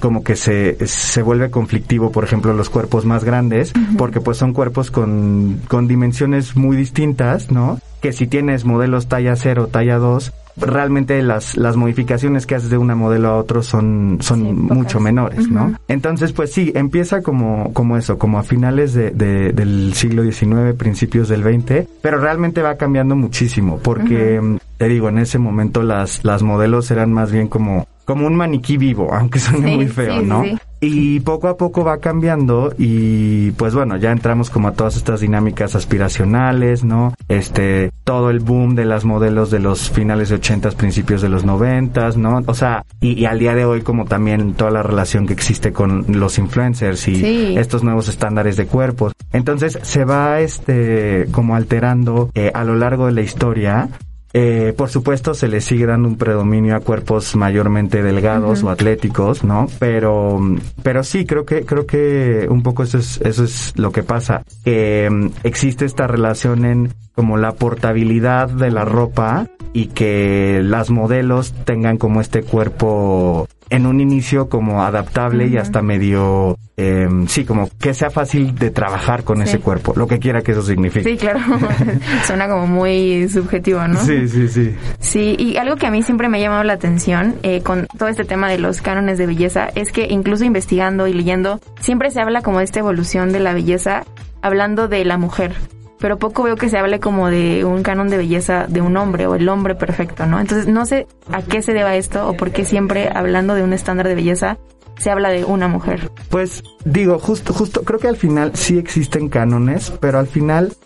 como 0.00 0.24
que 0.24 0.34
se, 0.34 0.84
se 0.88 1.22
vuelve 1.22 1.52
conflictivo, 1.52 2.10
por 2.10 2.24
ejemplo, 2.24 2.52
los 2.52 2.68
cuerpos 2.68 3.04
más 3.04 3.22
grandes, 3.22 3.72
porque 3.96 4.20
pues 4.20 4.38
son 4.38 4.52
cuerpos 4.52 4.90
con, 4.90 5.60
con 5.68 5.86
dimensiones 5.86 6.56
muy 6.56 6.76
distintas, 6.76 7.52
¿no? 7.52 7.78
Que 8.00 8.12
si 8.12 8.26
tienes 8.26 8.64
modelos 8.64 9.08
talla 9.08 9.36
0, 9.36 9.68
talla 9.70 9.98
2, 9.98 10.32
realmente 10.56 11.22
las, 11.22 11.56
las 11.56 11.76
modificaciones 11.76 12.46
que 12.46 12.54
haces 12.54 12.70
de 12.70 12.78
una 12.78 12.94
modelo 12.94 13.28
a 13.28 13.36
otro 13.36 13.62
son, 13.62 14.18
son 14.20 14.66
mucho 14.66 15.00
menores, 15.00 15.48
¿no? 15.50 15.74
Entonces, 15.88 16.32
pues 16.32 16.52
sí, 16.52 16.72
empieza 16.74 17.22
como, 17.22 17.72
como 17.72 17.96
eso, 17.96 18.18
como 18.18 18.38
a 18.38 18.42
finales 18.42 18.94
de, 18.94 19.10
del 19.10 19.94
siglo 19.94 20.22
XIX, 20.22 20.74
principios 20.76 21.28
del 21.28 21.42
XX, 21.42 21.88
pero 22.02 22.18
realmente 22.18 22.62
va 22.62 22.76
cambiando 22.76 23.16
muchísimo, 23.16 23.78
porque, 23.78 24.40
te 24.76 24.88
digo, 24.88 25.08
en 25.08 25.18
ese 25.18 25.38
momento 25.38 25.82
las, 25.82 26.24
las 26.24 26.42
modelos 26.42 26.90
eran 26.90 27.12
más 27.12 27.32
bien 27.32 27.48
como 27.48 27.86
como 28.04 28.26
un 28.26 28.34
maniquí 28.34 28.76
vivo, 28.76 29.08
aunque 29.14 29.38
suene 29.38 29.76
muy 29.76 29.88
feo, 29.88 30.22
¿no? 30.22 30.44
Y 30.82 31.20
poco 31.20 31.48
a 31.48 31.58
poco 31.58 31.84
va 31.84 31.98
cambiando 31.98 32.72
y 32.78 33.50
pues 33.52 33.74
bueno, 33.74 33.98
ya 33.98 34.12
entramos 34.12 34.48
como 34.48 34.68
a 34.68 34.72
todas 34.72 34.96
estas 34.96 35.20
dinámicas 35.20 35.74
aspiracionales, 35.74 36.84
¿no? 36.84 37.12
Este, 37.28 37.90
todo 38.04 38.30
el 38.30 38.40
boom 38.40 38.74
de 38.74 38.86
las 38.86 39.04
modelos 39.04 39.50
de 39.50 39.58
los 39.58 39.90
finales 39.90 40.30
de 40.30 40.36
80, 40.36 40.70
principios 40.70 41.20
de 41.20 41.28
los 41.28 41.44
90, 41.44 42.12
¿no? 42.16 42.40
O 42.46 42.54
sea, 42.54 42.82
y, 43.02 43.26
al 43.26 43.38
día 43.38 43.54
de 43.54 43.66
hoy 43.66 43.82
como 43.82 44.06
también 44.06 44.54
toda 44.54 44.70
la 44.70 44.82
relación 44.82 45.26
que 45.26 45.34
existe 45.34 45.70
con 45.70 46.06
los 46.08 46.38
influencers 46.38 47.08
y 47.08 47.58
estos 47.58 47.84
nuevos 47.84 48.08
estándares 48.08 48.56
de 48.56 48.66
cuerpos. 48.66 49.12
Entonces 49.34 49.78
se 49.82 50.06
va 50.06 50.40
este 50.40 51.26
como 51.30 51.56
alterando 51.56 52.30
eh, 52.34 52.50
a 52.54 52.64
lo 52.64 52.74
largo 52.74 53.04
de 53.06 53.12
la 53.12 53.20
historia 53.20 53.88
eh, 54.32 54.72
por 54.76 54.88
supuesto, 54.88 55.34
se 55.34 55.48
le 55.48 55.60
sigue 55.60 55.86
dando 55.86 56.08
un 56.08 56.16
predominio 56.16 56.76
a 56.76 56.80
cuerpos 56.80 57.34
mayormente 57.34 58.02
delgados 58.02 58.62
o 58.62 58.70
atléticos, 58.70 59.42
¿no? 59.42 59.66
Pero, 59.78 60.40
pero 60.82 61.02
sí, 61.02 61.26
creo 61.26 61.44
que, 61.44 61.64
creo 61.64 61.86
que 61.86 62.46
un 62.48 62.62
poco 62.62 62.84
eso 62.84 62.98
es, 62.98 63.20
eso 63.22 63.44
es 63.44 63.72
lo 63.76 63.90
que 63.90 64.02
pasa. 64.02 64.44
Que 64.64 65.08
mm, 65.10 65.30
existe 65.42 65.84
esta 65.84 66.06
relación 66.06 66.64
en 66.64 66.94
como 67.14 67.36
la 67.36 67.52
portabilidad 67.52 68.48
de 68.48 68.70
la 68.70 68.84
ropa 68.84 69.48
y 69.72 69.86
que 69.86 70.60
las 70.62 70.90
modelos 70.90 71.52
tengan 71.64 71.96
como 71.96 72.20
este 72.20 72.42
cuerpo 72.42 73.46
en 73.68 73.86
un 73.86 74.00
inicio 74.00 74.48
como 74.48 74.82
adaptable 74.82 75.46
y 75.46 75.56
hasta 75.56 75.80
medio, 75.80 76.58
eh, 76.82 77.08
sí, 77.28 77.44
como 77.44 77.68
que 77.78 77.92
sea 77.92 78.08
fácil 78.08 78.54
de 78.54 78.70
trabajar 78.70 79.22
con 79.22 79.42
ese 79.42 79.58
cuerpo, 79.58 79.92
lo 79.96 80.06
que 80.06 80.18
quiera 80.18 80.40
que 80.40 80.52
eso 80.52 80.62
signifique. 80.62 81.10
Sí, 81.10 81.16
claro, 81.18 81.40
suena 82.26 82.48
como 82.48 82.66
muy 82.66 83.28
subjetivo, 83.28 83.86
¿no? 83.86 84.00
Sí, 84.00 84.26
sí, 84.28 84.48
sí. 84.48 84.74
Sí, 84.98 85.36
y 85.38 85.58
algo 85.58 85.76
que 85.76 85.86
a 85.86 85.90
mí 85.90 86.02
siempre 86.02 86.30
me 86.30 86.38
ha 86.38 86.40
llamado 86.40 86.64
la 86.64 86.72
atención 86.72 87.34
eh, 87.42 87.60
con 87.60 87.86
todo 87.98 88.08
este 88.08 88.24
tema 88.24 88.48
de 88.48 88.56
los 88.56 88.80
cánones 88.80 89.18
de 89.18 89.26
belleza 89.26 89.68
es 89.74 89.92
que 89.92 90.06
incluso 90.08 90.44
investigando 90.44 91.06
y 91.06 91.12
leyendo, 91.12 91.60
siempre 91.80 92.10
se 92.10 92.20
habla 92.20 92.40
como 92.40 92.58
de 92.58 92.64
esta 92.64 92.78
evolución 92.78 93.30
de 93.30 93.40
la 93.40 93.52
belleza 93.52 94.04
hablando 94.40 94.88
de 94.88 95.04
la 95.04 95.18
mujer 95.18 95.54
pero 95.98 96.18
poco 96.18 96.42
veo 96.42 96.56
que 96.56 96.70
se 96.70 96.78
hable 96.78 96.98
como 96.98 97.28
de 97.28 97.64
un 97.66 97.82
canon 97.82 98.08
de 98.08 98.16
belleza 98.16 98.64
de 98.66 98.80
un 98.80 98.96
hombre 98.96 99.26
o 99.26 99.34
el 99.34 99.46
hombre 99.50 99.74
perfecto, 99.74 100.24
¿no? 100.24 100.40
Entonces 100.40 100.66
no 100.66 100.86
sé 100.86 101.06
a 101.30 101.42
qué 101.42 101.60
se 101.60 101.74
deba 101.74 101.94
esto 101.94 102.26
o 102.26 102.38
por 102.38 102.52
qué 102.52 102.64
siempre 102.64 103.10
hablando 103.14 103.54
de 103.54 103.62
un 103.62 103.74
estándar 103.74 104.08
de 104.08 104.14
belleza 104.14 104.56
se 105.00 105.10
habla 105.10 105.30
de 105.30 105.44
una 105.44 105.66
mujer. 105.66 106.10
Pues 106.28 106.62
digo, 106.84 107.18
justo, 107.18 107.52
justo, 107.52 107.82
creo 107.82 107.98
que 107.98 108.08
al 108.08 108.16
final 108.16 108.52
sí 108.54 108.78
existen 108.78 109.28
cánones, 109.28 109.92
pero 109.98 110.18
al 110.18 110.26
final 110.26 110.76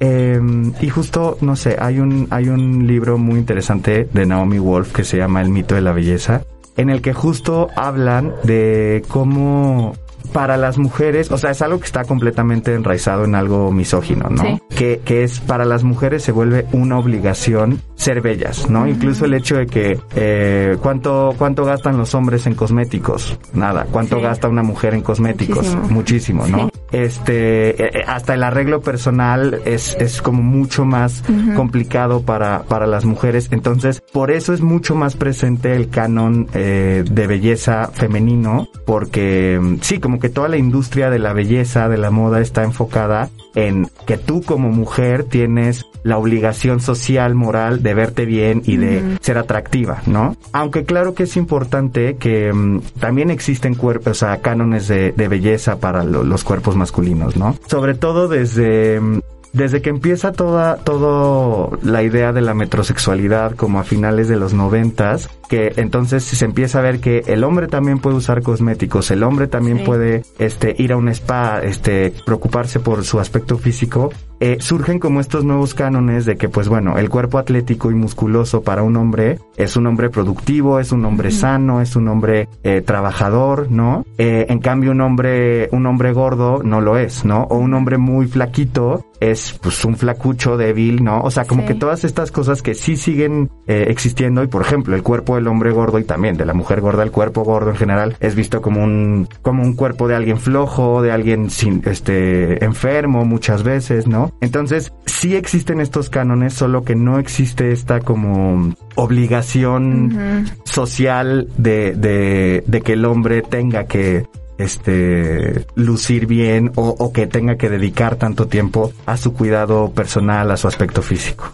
eh, 0.00 0.40
y 0.80 0.88
justo, 0.88 1.38
no 1.40 1.56
sé, 1.56 1.76
hay 1.78 1.98
un, 1.98 2.28
hay 2.30 2.48
un 2.48 2.86
libro 2.86 3.18
muy 3.18 3.38
interesante 3.38 4.08
de 4.12 4.26
Naomi 4.26 4.58
Wolf 4.58 4.92
que 4.92 5.04
se 5.04 5.16
llama 5.16 5.40
El 5.40 5.48
mito 5.48 5.74
de 5.74 5.80
la 5.80 5.92
belleza, 5.92 6.42
en 6.76 6.90
el 6.90 7.02
que 7.02 7.12
justo 7.12 7.68
hablan 7.76 8.32
de 8.44 9.02
cómo 9.08 9.94
para 10.32 10.56
las 10.56 10.78
mujeres, 10.78 11.30
o 11.30 11.38
sea, 11.38 11.50
es 11.50 11.62
algo 11.62 11.78
que 11.78 11.86
está 11.86 12.04
completamente 12.04 12.74
enraizado 12.74 13.24
en 13.24 13.34
algo 13.34 13.70
misógino, 13.72 14.28
¿no? 14.30 14.60
Que, 14.68 15.00
que 15.04 15.22
es 15.22 15.40
para 15.40 15.64
las 15.64 15.84
mujeres 15.84 16.22
se 16.22 16.32
vuelve 16.32 16.66
una 16.72 16.98
obligación 16.98 17.80
ser 17.94 18.20
bellas, 18.20 18.68
¿no? 18.68 18.86
Incluso 18.86 19.24
el 19.24 19.34
hecho 19.34 19.56
de 19.56 19.66
que 19.66 19.98
eh, 20.16 20.76
cuánto 20.82 21.34
cuánto 21.38 21.64
gastan 21.64 21.96
los 21.96 22.14
hombres 22.14 22.46
en 22.46 22.54
cosméticos, 22.54 23.38
nada, 23.52 23.86
cuánto 23.90 24.20
gasta 24.20 24.48
una 24.48 24.62
mujer 24.62 24.94
en 24.94 25.02
cosméticos, 25.02 25.76
muchísimo, 25.90 26.46
¿no? 26.46 26.70
Este, 26.94 27.70
eh, 27.70 27.90
eh, 27.94 28.04
hasta 28.06 28.34
el 28.34 28.44
arreglo 28.44 28.80
personal 28.80 29.60
es, 29.64 29.96
es 29.98 30.22
como 30.22 30.42
mucho 30.42 30.84
más 30.84 31.24
complicado 31.56 32.22
para, 32.22 32.62
para 32.62 32.86
las 32.86 33.04
mujeres. 33.04 33.48
Entonces, 33.50 34.00
por 34.12 34.30
eso 34.30 34.52
es 34.52 34.60
mucho 34.60 34.94
más 34.94 35.16
presente 35.16 35.74
el 35.74 35.88
canon 35.88 36.48
eh, 36.54 37.04
de 37.10 37.26
belleza 37.26 37.90
femenino, 37.92 38.68
porque 38.86 39.58
mm, 39.60 39.76
sí, 39.80 39.98
como 39.98 40.20
que 40.20 40.28
toda 40.28 40.48
la 40.48 40.56
industria 40.56 41.10
de 41.10 41.18
la 41.18 41.32
belleza, 41.32 41.88
de 41.88 41.98
la 41.98 42.10
moda 42.10 42.40
está 42.40 42.62
enfocada 42.62 43.28
en 43.54 43.88
que 44.06 44.18
tú 44.18 44.42
como 44.42 44.70
mujer 44.70 45.24
tienes 45.24 45.86
la 46.02 46.18
obligación 46.18 46.80
social, 46.80 47.34
moral 47.34 47.82
de 47.82 47.94
verte 47.94 48.26
bien 48.26 48.62
y 48.64 48.76
de 48.76 49.18
ser 49.20 49.38
atractiva, 49.38 50.02
¿no? 50.06 50.36
Aunque 50.52 50.84
claro 50.84 51.14
que 51.14 51.22
es 51.22 51.36
importante 51.36 52.16
que 52.16 52.52
mm, 52.52 52.80
también 53.00 53.30
existen 53.30 53.74
cuerpos, 53.74 54.10
o 54.10 54.14
sea, 54.14 54.40
cánones 54.42 54.88
de, 54.88 55.12
belleza 55.28 55.80
para 55.80 56.04
los 56.04 56.44
cuerpos 56.44 56.76
masculinos, 56.76 57.36
¿no? 57.36 57.56
Sobre 57.66 57.94
todo 57.94 58.28
desde 58.28 59.00
mm, 59.00 59.20
desde 59.54 59.80
que 59.80 59.88
empieza 59.88 60.32
toda, 60.32 60.76
todo 60.76 61.78
la 61.82 62.02
idea 62.02 62.32
de 62.32 62.42
la 62.42 62.54
metrosexualidad 62.54 63.54
como 63.54 63.78
a 63.78 63.84
finales 63.84 64.28
de 64.28 64.36
los 64.36 64.52
noventas, 64.52 65.30
que 65.48 65.72
entonces 65.76 66.24
se 66.24 66.44
empieza 66.44 66.80
a 66.80 66.82
ver 66.82 67.00
que 67.00 67.22
el 67.28 67.44
hombre 67.44 67.68
también 67.68 68.00
puede 68.00 68.16
usar 68.16 68.42
cosméticos, 68.42 69.12
el 69.12 69.22
hombre 69.22 69.46
también 69.46 69.84
puede 69.84 70.24
este 70.38 70.74
ir 70.76 70.92
a 70.92 70.96
un 70.96 71.08
spa, 71.08 71.60
este 71.62 72.12
preocuparse 72.26 72.80
por 72.80 73.04
su 73.04 73.20
aspecto 73.20 73.56
físico, 73.56 74.12
eh, 74.40 74.58
surgen 74.60 74.98
como 74.98 75.20
estos 75.20 75.44
nuevos 75.44 75.74
cánones 75.74 76.24
de 76.24 76.36
que 76.36 76.48
pues 76.48 76.68
bueno, 76.68 76.98
el 76.98 77.08
cuerpo 77.08 77.38
atlético 77.38 77.90
y 77.90 77.94
musculoso 77.94 78.62
para 78.62 78.82
un 78.82 78.96
hombre 78.96 79.38
es 79.56 79.76
un 79.76 79.86
hombre 79.86 80.10
productivo, 80.10 80.80
es 80.80 80.92
un 80.92 81.04
hombre 81.04 81.30
sano, 81.30 81.80
es 81.80 81.96
un 81.96 82.08
hombre 82.08 82.48
eh, 82.62 82.80
trabajador, 82.80 83.70
¿no? 83.70 84.04
Eh, 84.18 84.46
en 84.48 84.58
cambio 84.58 84.90
un 84.90 85.00
hombre, 85.00 85.68
un 85.72 85.86
hombre 85.86 86.12
gordo 86.12 86.62
no 86.62 86.80
lo 86.80 86.98
es, 86.98 87.24
¿no? 87.24 87.44
O 87.44 87.58
un 87.58 87.74
hombre 87.74 87.98
muy 87.98 88.26
flaquito 88.26 89.04
es 89.20 89.58
pues 89.62 89.84
un 89.84 89.96
flacucho 89.96 90.56
débil, 90.56 91.02
¿no? 91.02 91.22
O 91.22 91.30
sea, 91.30 91.44
como 91.44 91.64
que 91.64 91.74
todas 91.74 92.04
estas 92.04 92.30
cosas 92.30 92.62
que 92.62 92.74
sí 92.74 92.96
siguen 92.96 93.50
eh, 93.66 93.86
existiendo 93.88 94.42
y 94.42 94.48
por 94.48 94.62
ejemplo 94.62 94.94
el 94.94 95.02
cuerpo 95.02 95.36
del 95.36 95.46
hombre 95.46 95.70
gordo 95.70 95.98
y 95.98 96.04
también 96.04 96.36
de 96.36 96.44
la 96.44 96.52
mujer 96.52 96.80
gorda, 96.80 97.02
el 97.02 97.10
cuerpo 97.10 97.42
gordo 97.42 97.70
en 97.70 97.76
general 97.76 98.16
es 98.20 98.34
visto 98.34 98.60
como 98.60 98.82
un 98.82 99.28
como 99.42 99.62
un 99.62 99.74
cuerpo 99.74 100.08
de 100.08 100.14
alguien 100.14 100.38
flojo, 100.38 101.00
de 101.02 101.12
alguien 101.12 101.50
sin 101.50 101.82
este 101.86 102.62
enfermo 102.64 103.24
muchas 103.24 103.62
veces, 103.62 104.06
¿no? 104.06 104.23
Entonces 104.40 104.92
sí 105.06 105.36
existen 105.36 105.80
estos 105.80 106.10
cánones, 106.10 106.54
solo 106.54 106.84
que 106.84 106.94
no 106.94 107.18
existe 107.18 107.72
esta 107.72 108.00
como 108.00 108.74
obligación 108.94 110.46
social 110.64 111.48
de, 111.56 111.94
de, 111.94 112.64
de 112.66 112.80
que 112.82 112.92
el 112.94 113.04
hombre 113.04 113.42
tenga 113.42 113.84
que 113.84 114.24
este 114.58 115.66
lucir 115.74 116.26
bien 116.26 116.72
o, 116.76 117.12
que 117.12 117.26
tenga 117.26 117.56
que 117.56 117.68
dedicar 117.68 118.16
tanto 118.16 118.46
tiempo 118.46 118.92
a 119.06 119.16
su 119.16 119.32
cuidado 119.34 119.90
personal, 119.92 120.50
a 120.50 120.56
su 120.56 120.68
aspecto 120.68 121.02
físico. 121.02 121.50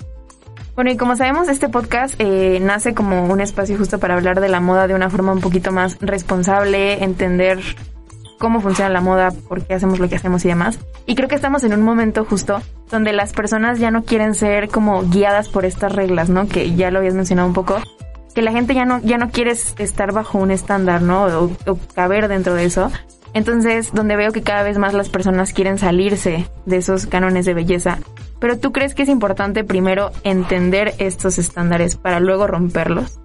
Bueno, 0.74 0.92
y 0.92 0.96
como 0.96 1.16
sabemos, 1.16 1.48
este 1.48 1.68
podcast 1.68 2.14
eh, 2.18 2.58
nace 2.60 2.94
como 2.94 3.26
un 3.26 3.40
espacio 3.40 3.76
justo 3.76 3.98
para 3.98 4.14
hablar 4.14 4.40
de 4.40 4.48
la 4.48 4.60
moda 4.60 4.86
de 4.86 4.94
una 4.94 5.10
forma 5.10 5.32
un 5.32 5.40
poquito 5.40 5.72
más 5.72 5.98
responsable, 6.00 7.04
entender 7.04 7.60
cómo 8.40 8.62
funciona 8.62 8.88
la 8.88 9.02
moda, 9.02 9.30
por 9.48 9.62
qué 9.62 9.74
hacemos 9.74 10.00
lo 10.00 10.08
que 10.08 10.16
hacemos 10.16 10.44
y 10.46 10.48
demás. 10.48 10.78
Y 11.06 11.14
creo 11.14 11.28
que 11.28 11.34
estamos 11.34 11.62
en 11.62 11.74
un 11.74 11.82
momento 11.82 12.24
justo 12.24 12.60
donde 12.90 13.12
las 13.12 13.34
personas 13.34 13.78
ya 13.78 13.90
no 13.90 14.02
quieren 14.02 14.34
ser 14.34 14.70
como 14.70 15.02
guiadas 15.02 15.50
por 15.50 15.66
estas 15.66 15.92
reglas, 15.92 16.30
¿no? 16.30 16.48
Que 16.48 16.74
ya 16.74 16.90
lo 16.90 16.98
habías 16.98 17.14
mencionado 17.14 17.46
un 17.46 17.54
poco, 17.54 17.76
que 18.34 18.40
la 18.40 18.50
gente 18.50 18.74
ya 18.74 18.86
no, 18.86 18.98
ya 19.02 19.18
no 19.18 19.30
quiere 19.30 19.50
estar 19.50 20.12
bajo 20.12 20.38
un 20.38 20.50
estándar, 20.50 21.02
¿no? 21.02 21.26
O, 21.66 21.78
caber 21.94 22.28
dentro 22.28 22.54
de 22.54 22.64
eso. 22.64 22.90
Entonces, 23.34 23.92
donde 23.92 24.16
veo 24.16 24.32
que 24.32 24.42
cada 24.42 24.62
vez 24.62 24.78
más 24.78 24.94
las 24.94 25.10
personas 25.10 25.52
quieren 25.52 25.76
salirse 25.76 26.48
de 26.64 26.76
esos 26.78 27.06
cánones 27.06 27.44
de 27.44 27.52
belleza. 27.52 27.98
Pero 28.40 28.58
tú 28.58 28.72
crees 28.72 28.94
que 28.94 29.02
es 29.02 29.10
importante 29.10 29.64
primero 29.64 30.12
entender 30.24 30.94
estos 30.96 31.38
estándares 31.38 31.96
para 31.96 32.20
luego 32.20 32.46
romperlos? 32.46 33.20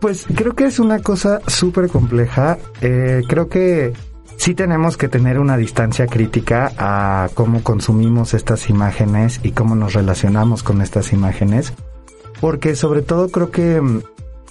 Pues 0.00 0.26
creo 0.34 0.54
que 0.54 0.64
es 0.64 0.80
una 0.80 0.98
cosa 0.98 1.40
súper 1.46 1.88
compleja. 1.88 2.58
Eh, 2.80 3.22
creo 3.28 3.48
que 3.48 3.92
sí 4.38 4.54
tenemos 4.54 4.96
que 4.96 5.08
tener 5.08 5.38
una 5.38 5.58
distancia 5.58 6.06
crítica 6.06 6.72
a 6.78 7.28
cómo 7.34 7.62
consumimos 7.62 8.32
estas 8.32 8.70
imágenes 8.70 9.40
y 9.42 9.50
cómo 9.50 9.74
nos 9.74 9.92
relacionamos 9.92 10.62
con 10.62 10.80
estas 10.80 11.12
imágenes. 11.12 11.74
Porque 12.40 12.74
sobre 12.76 13.02
todo 13.02 13.28
creo 13.28 13.50
que 13.50 13.80
mm, 13.80 14.00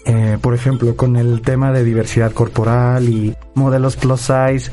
eh, 0.07 0.37
por 0.39 0.53
ejemplo, 0.53 0.95
con 0.95 1.17
el 1.17 1.41
tema 1.41 1.73
de 1.73 1.83
diversidad 1.83 2.31
corporal 2.31 3.09
y 3.09 3.35
modelos 3.55 3.97
plus 3.97 4.21
size, 4.21 4.71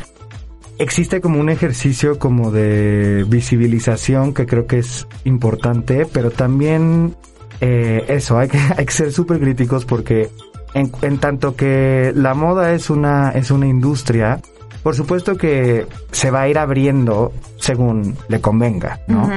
existe 0.78 1.20
como 1.20 1.40
un 1.40 1.50
ejercicio 1.50 2.20
como 2.20 2.52
de 2.52 3.24
visibilización 3.26 4.32
que 4.32 4.46
creo 4.46 4.68
que 4.68 4.78
es 4.78 5.08
importante, 5.24 6.06
pero 6.06 6.30
también 6.30 7.16
eh, 7.60 8.04
eso, 8.06 8.38
hay 8.38 8.48
que, 8.48 8.58
ser 8.88 9.10
súper 9.10 9.40
críticos 9.40 9.84
porque 9.84 10.30
en, 10.72 10.92
en, 11.02 11.18
tanto 11.18 11.56
que 11.56 12.12
la 12.14 12.34
moda 12.34 12.72
es 12.72 12.88
una, 12.88 13.30
es 13.30 13.50
una 13.50 13.66
industria, 13.66 14.40
por 14.84 14.94
supuesto 14.94 15.36
que 15.36 15.86
se 16.12 16.30
va 16.30 16.42
a 16.42 16.48
ir 16.48 16.58
abriendo 16.58 17.32
según 17.56 18.16
le 18.28 18.40
convenga, 18.40 19.00
¿no? 19.08 19.28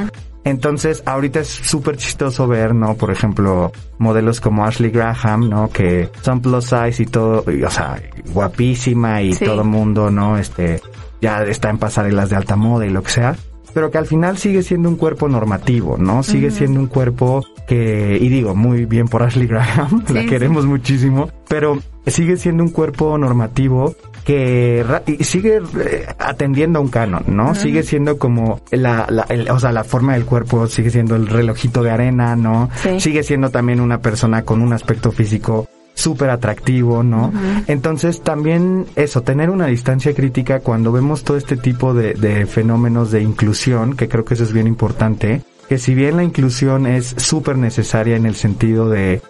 Entonces, 0.43 1.03
ahorita 1.05 1.39
es 1.39 1.47
súper 1.47 1.97
chistoso 1.97 2.47
ver, 2.47 2.75
¿no? 2.75 2.95
Por 2.95 3.11
ejemplo, 3.11 3.71
modelos 3.97 4.39
como 4.39 4.65
Ashley 4.65 4.91
Graham, 4.91 5.49
¿no? 5.49 5.69
Que 5.69 6.09
son 6.21 6.41
plus 6.41 6.65
size 6.65 7.03
y 7.03 7.05
todo, 7.05 7.43
o 7.45 7.69
sea, 7.69 8.01
guapísima 8.33 9.21
y 9.21 9.33
todo 9.35 9.63
mundo, 9.63 10.11
¿no? 10.11 10.37
Este, 10.37 10.81
ya 11.21 11.43
está 11.43 11.69
en 11.69 11.77
pasarelas 11.77 12.29
de 12.29 12.35
alta 12.35 12.57
moda 12.57 12.85
y 12.85 12.89
lo 12.89 13.01
que 13.01 13.11
sea. 13.11 13.35
Pero 13.73 13.89
que 13.89 13.97
al 13.97 14.05
final 14.05 14.37
sigue 14.37 14.63
siendo 14.63 14.89
un 14.89 14.95
cuerpo 14.95 15.29
normativo, 15.29 15.97
¿no? 15.97 16.23
Sigue 16.23 16.51
siendo 16.51 16.79
un 16.79 16.87
cuerpo 16.87 17.45
que, 17.67 18.17
y 18.19 18.27
digo, 18.27 18.55
muy 18.55 18.85
bien 18.85 19.07
por 19.07 19.23
Ashley 19.23 19.47
Graham, 19.47 20.03
la 20.13 20.25
queremos 20.25 20.65
muchísimo, 20.65 21.29
pero 21.47 21.79
sigue 22.05 22.37
siendo 22.37 22.63
un 22.63 22.69
cuerpo 22.69 23.17
normativo 23.17 23.95
que 24.27 24.83
sigue 25.21 25.61
eh, 25.79 26.05
atendiendo 26.19 26.79
a 26.79 26.81
un 26.81 26.89
canon, 26.89 27.23
¿no? 27.27 27.55
Sigue 27.55 27.81
siendo 27.81 28.17
como 28.17 28.59
la, 28.71 29.07
la 29.09 29.25
o 29.53 29.57
sea, 29.57 29.71
la 29.71 29.85
forma 29.85 30.15
del 30.15 30.25
cuerpo 30.25 30.67
sigue 30.67 30.89
siendo 30.89 31.15
el 31.15 31.27
relojito 31.27 31.81
de 31.81 31.91
arena, 31.91 32.35
¿no? 32.35 32.69
Sigue 32.97 33.23
siendo 33.23 33.51
también 33.51 33.79
una 33.79 34.01
persona 34.01 34.43
con 34.43 34.61
un 34.61 34.73
aspecto 34.73 35.13
físico 35.13 35.69
súper 35.93 36.29
atractivo, 36.29 37.03
¿no? 37.03 37.31
Entonces 37.67 38.21
también 38.21 38.85
eso, 38.97 39.21
tener 39.21 39.49
una 39.49 39.67
distancia 39.67 40.13
crítica 40.13 40.59
cuando 40.59 40.91
vemos 40.91 41.23
todo 41.23 41.37
este 41.37 41.55
tipo 41.55 41.93
de, 41.93 42.13
de 42.13 42.45
fenómenos 42.47 43.11
de 43.11 43.21
inclusión, 43.21 43.95
que 43.95 44.09
creo 44.09 44.25
que 44.25 44.33
eso 44.33 44.43
es 44.43 44.51
bien 44.51 44.67
importante, 44.67 45.41
que 45.69 45.77
si 45.77 45.95
bien 45.95 46.17
la 46.17 46.25
inclusión 46.25 46.85
es 46.85 47.15
súper 47.15 47.57
necesaria 47.57 48.17
en 48.17 48.25
el 48.25 48.35
sentido 48.35 48.89
de 48.89 49.21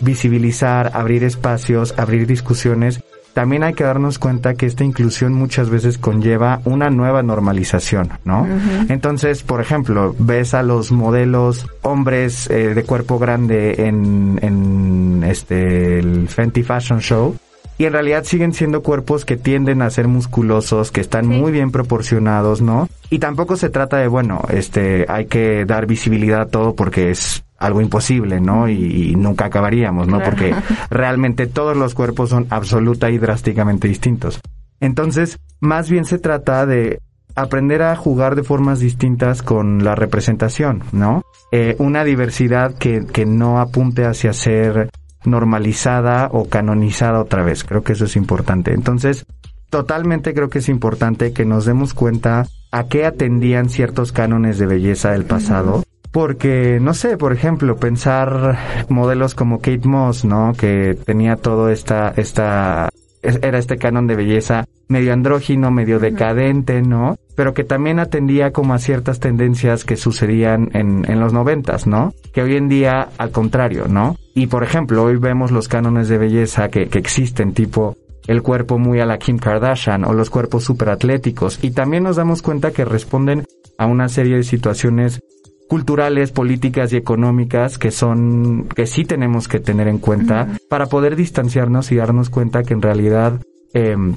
visibilizar, 0.00 0.92
abrir 0.94 1.24
espacios, 1.24 1.94
abrir 1.98 2.26
discusiones, 2.26 3.02
también 3.36 3.64
hay 3.64 3.74
que 3.74 3.84
darnos 3.84 4.18
cuenta 4.18 4.54
que 4.54 4.64
esta 4.64 4.82
inclusión 4.82 5.34
muchas 5.34 5.68
veces 5.68 5.98
conlleva 5.98 6.62
una 6.64 6.88
nueva 6.88 7.22
normalización, 7.22 8.08
¿no? 8.24 8.48
Entonces, 8.88 9.42
por 9.42 9.60
ejemplo, 9.60 10.16
ves 10.18 10.54
a 10.54 10.62
los 10.62 10.90
modelos 10.90 11.66
hombres 11.82 12.48
eh, 12.48 12.72
de 12.74 12.82
cuerpo 12.84 13.18
grande 13.18 13.74
en, 13.88 14.38
en 14.40 15.22
este 15.22 15.98
el 15.98 16.28
Fenty 16.28 16.62
Fashion 16.62 17.00
Show 17.00 17.36
y 17.78 17.84
en 17.84 17.92
realidad 17.92 18.24
siguen 18.24 18.52
siendo 18.52 18.82
cuerpos 18.82 19.24
que 19.24 19.36
tienden 19.36 19.82
a 19.82 19.90
ser 19.90 20.08
musculosos, 20.08 20.90
que 20.90 21.00
están 21.00 21.26
muy 21.26 21.52
bien 21.52 21.70
proporcionados, 21.70 22.62
¿no? 22.62 22.88
Y 23.10 23.18
tampoco 23.18 23.56
se 23.56 23.68
trata 23.68 23.98
de, 23.98 24.08
bueno, 24.08 24.42
este, 24.48 25.04
hay 25.08 25.26
que 25.26 25.64
dar 25.66 25.86
visibilidad 25.86 26.40
a 26.40 26.46
todo 26.46 26.74
porque 26.74 27.10
es 27.10 27.44
algo 27.58 27.80
imposible, 27.80 28.40
¿no? 28.40 28.68
Y, 28.68 29.14
nunca 29.16 29.46
acabaríamos, 29.46 30.08
¿no? 30.08 30.20
Porque 30.22 30.54
realmente 30.90 31.46
todos 31.46 31.76
los 31.76 31.94
cuerpos 31.94 32.30
son 32.30 32.46
absoluta 32.50 33.10
y 33.10 33.18
drásticamente 33.18 33.88
distintos. 33.88 34.40
Entonces, 34.80 35.38
más 35.60 35.90
bien 35.90 36.04
se 36.04 36.18
trata 36.18 36.66
de 36.66 37.00
aprender 37.34 37.82
a 37.82 37.96
jugar 37.96 38.34
de 38.34 38.42
formas 38.42 38.80
distintas 38.80 39.42
con 39.42 39.84
la 39.84 39.94
representación, 39.94 40.82
¿no? 40.92 41.22
Eh, 41.52 41.76
una 41.78 42.04
diversidad 42.04 42.74
que, 42.74 43.06
que 43.06 43.26
no 43.26 43.60
apunte 43.60 44.06
hacia 44.06 44.32
ser 44.32 44.90
normalizada 45.26 46.28
o 46.32 46.48
canonizada 46.48 47.20
otra 47.20 47.42
vez. 47.42 47.64
Creo 47.64 47.82
que 47.82 47.92
eso 47.92 48.04
es 48.04 48.16
importante. 48.16 48.72
Entonces, 48.72 49.26
totalmente 49.70 50.34
creo 50.34 50.48
que 50.48 50.60
es 50.60 50.68
importante 50.68 51.32
que 51.32 51.44
nos 51.44 51.64
demos 51.64 51.94
cuenta 51.94 52.46
a 52.72 52.84
qué 52.84 53.04
atendían 53.06 53.68
ciertos 53.68 54.12
cánones 54.12 54.58
de 54.58 54.66
belleza 54.66 55.10
del 55.12 55.24
pasado 55.24 55.82
porque, 56.16 56.78
no 56.80 56.94
sé, 56.94 57.18
por 57.18 57.34
ejemplo, 57.34 57.76
pensar 57.76 58.86
modelos 58.88 59.34
como 59.34 59.58
Kate 59.58 59.86
Moss, 59.86 60.24
¿no? 60.24 60.54
Que 60.54 60.96
tenía 61.04 61.36
todo 61.36 61.68
esta, 61.68 62.08
esta, 62.16 62.88
era 63.20 63.58
este 63.58 63.76
canon 63.76 64.06
de 64.06 64.16
belleza 64.16 64.64
medio 64.88 65.12
andrógino, 65.12 65.70
medio 65.70 65.98
decadente, 65.98 66.80
¿no? 66.80 67.18
Pero 67.34 67.52
que 67.52 67.64
también 67.64 67.98
atendía 67.98 68.52
como 68.52 68.72
a 68.72 68.78
ciertas 68.78 69.20
tendencias 69.20 69.84
que 69.84 69.98
sucedían 69.98 70.70
en, 70.72 71.04
en 71.06 71.20
los 71.20 71.34
noventas, 71.34 71.86
¿no? 71.86 72.14
Que 72.32 72.40
hoy 72.40 72.56
en 72.56 72.70
día, 72.70 73.08
al 73.18 73.30
contrario, 73.30 73.84
¿no? 73.86 74.16
Y 74.36 74.48
por 74.48 74.62
ejemplo, 74.62 75.02
hoy 75.02 75.16
vemos 75.16 75.50
los 75.50 75.66
cánones 75.66 76.10
de 76.10 76.18
belleza 76.18 76.68
que, 76.68 76.88
que 76.88 76.98
existen, 76.98 77.54
tipo 77.54 77.96
el 78.26 78.42
cuerpo 78.42 78.78
muy 78.78 79.00
a 79.00 79.06
la 79.06 79.18
Kim 79.18 79.38
Kardashian 79.38 80.04
o 80.04 80.12
los 80.12 80.28
cuerpos 80.28 80.62
super 80.62 80.90
atléticos. 80.90 81.58
Y 81.62 81.70
también 81.70 82.02
nos 82.02 82.16
damos 82.16 82.42
cuenta 82.42 82.70
que 82.70 82.84
responden 82.84 83.46
a 83.78 83.86
una 83.86 84.10
serie 84.10 84.36
de 84.36 84.42
situaciones 84.42 85.22
culturales, 85.70 86.32
políticas 86.32 86.92
y 86.92 86.96
económicas 86.96 87.78
que 87.78 87.90
son, 87.90 88.68
que 88.68 88.86
sí 88.86 89.06
tenemos 89.06 89.48
que 89.48 89.58
tener 89.58 89.88
en 89.88 89.98
cuenta 89.98 90.48
para 90.68 90.84
poder 90.84 91.16
distanciarnos 91.16 91.90
y 91.90 91.96
darnos 91.96 92.28
cuenta 92.28 92.62
que 92.62 92.74
en 92.74 92.82
realidad, 92.82 93.40
em, 93.72 94.16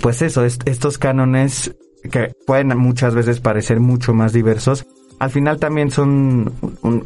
pues 0.00 0.22
eso, 0.22 0.44
estos 0.44 0.98
cánones 0.98 1.76
que 2.10 2.34
pueden 2.48 2.76
muchas 2.76 3.14
veces 3.14 3.38
parecer 3.38 3.78
mucho 3.78 4.12
más 4.12 4.32
diversos, 4.32 4.86
al 5.22 5.30
final 5.30 5.60
también 5.60 5.92
son 5.92 6.52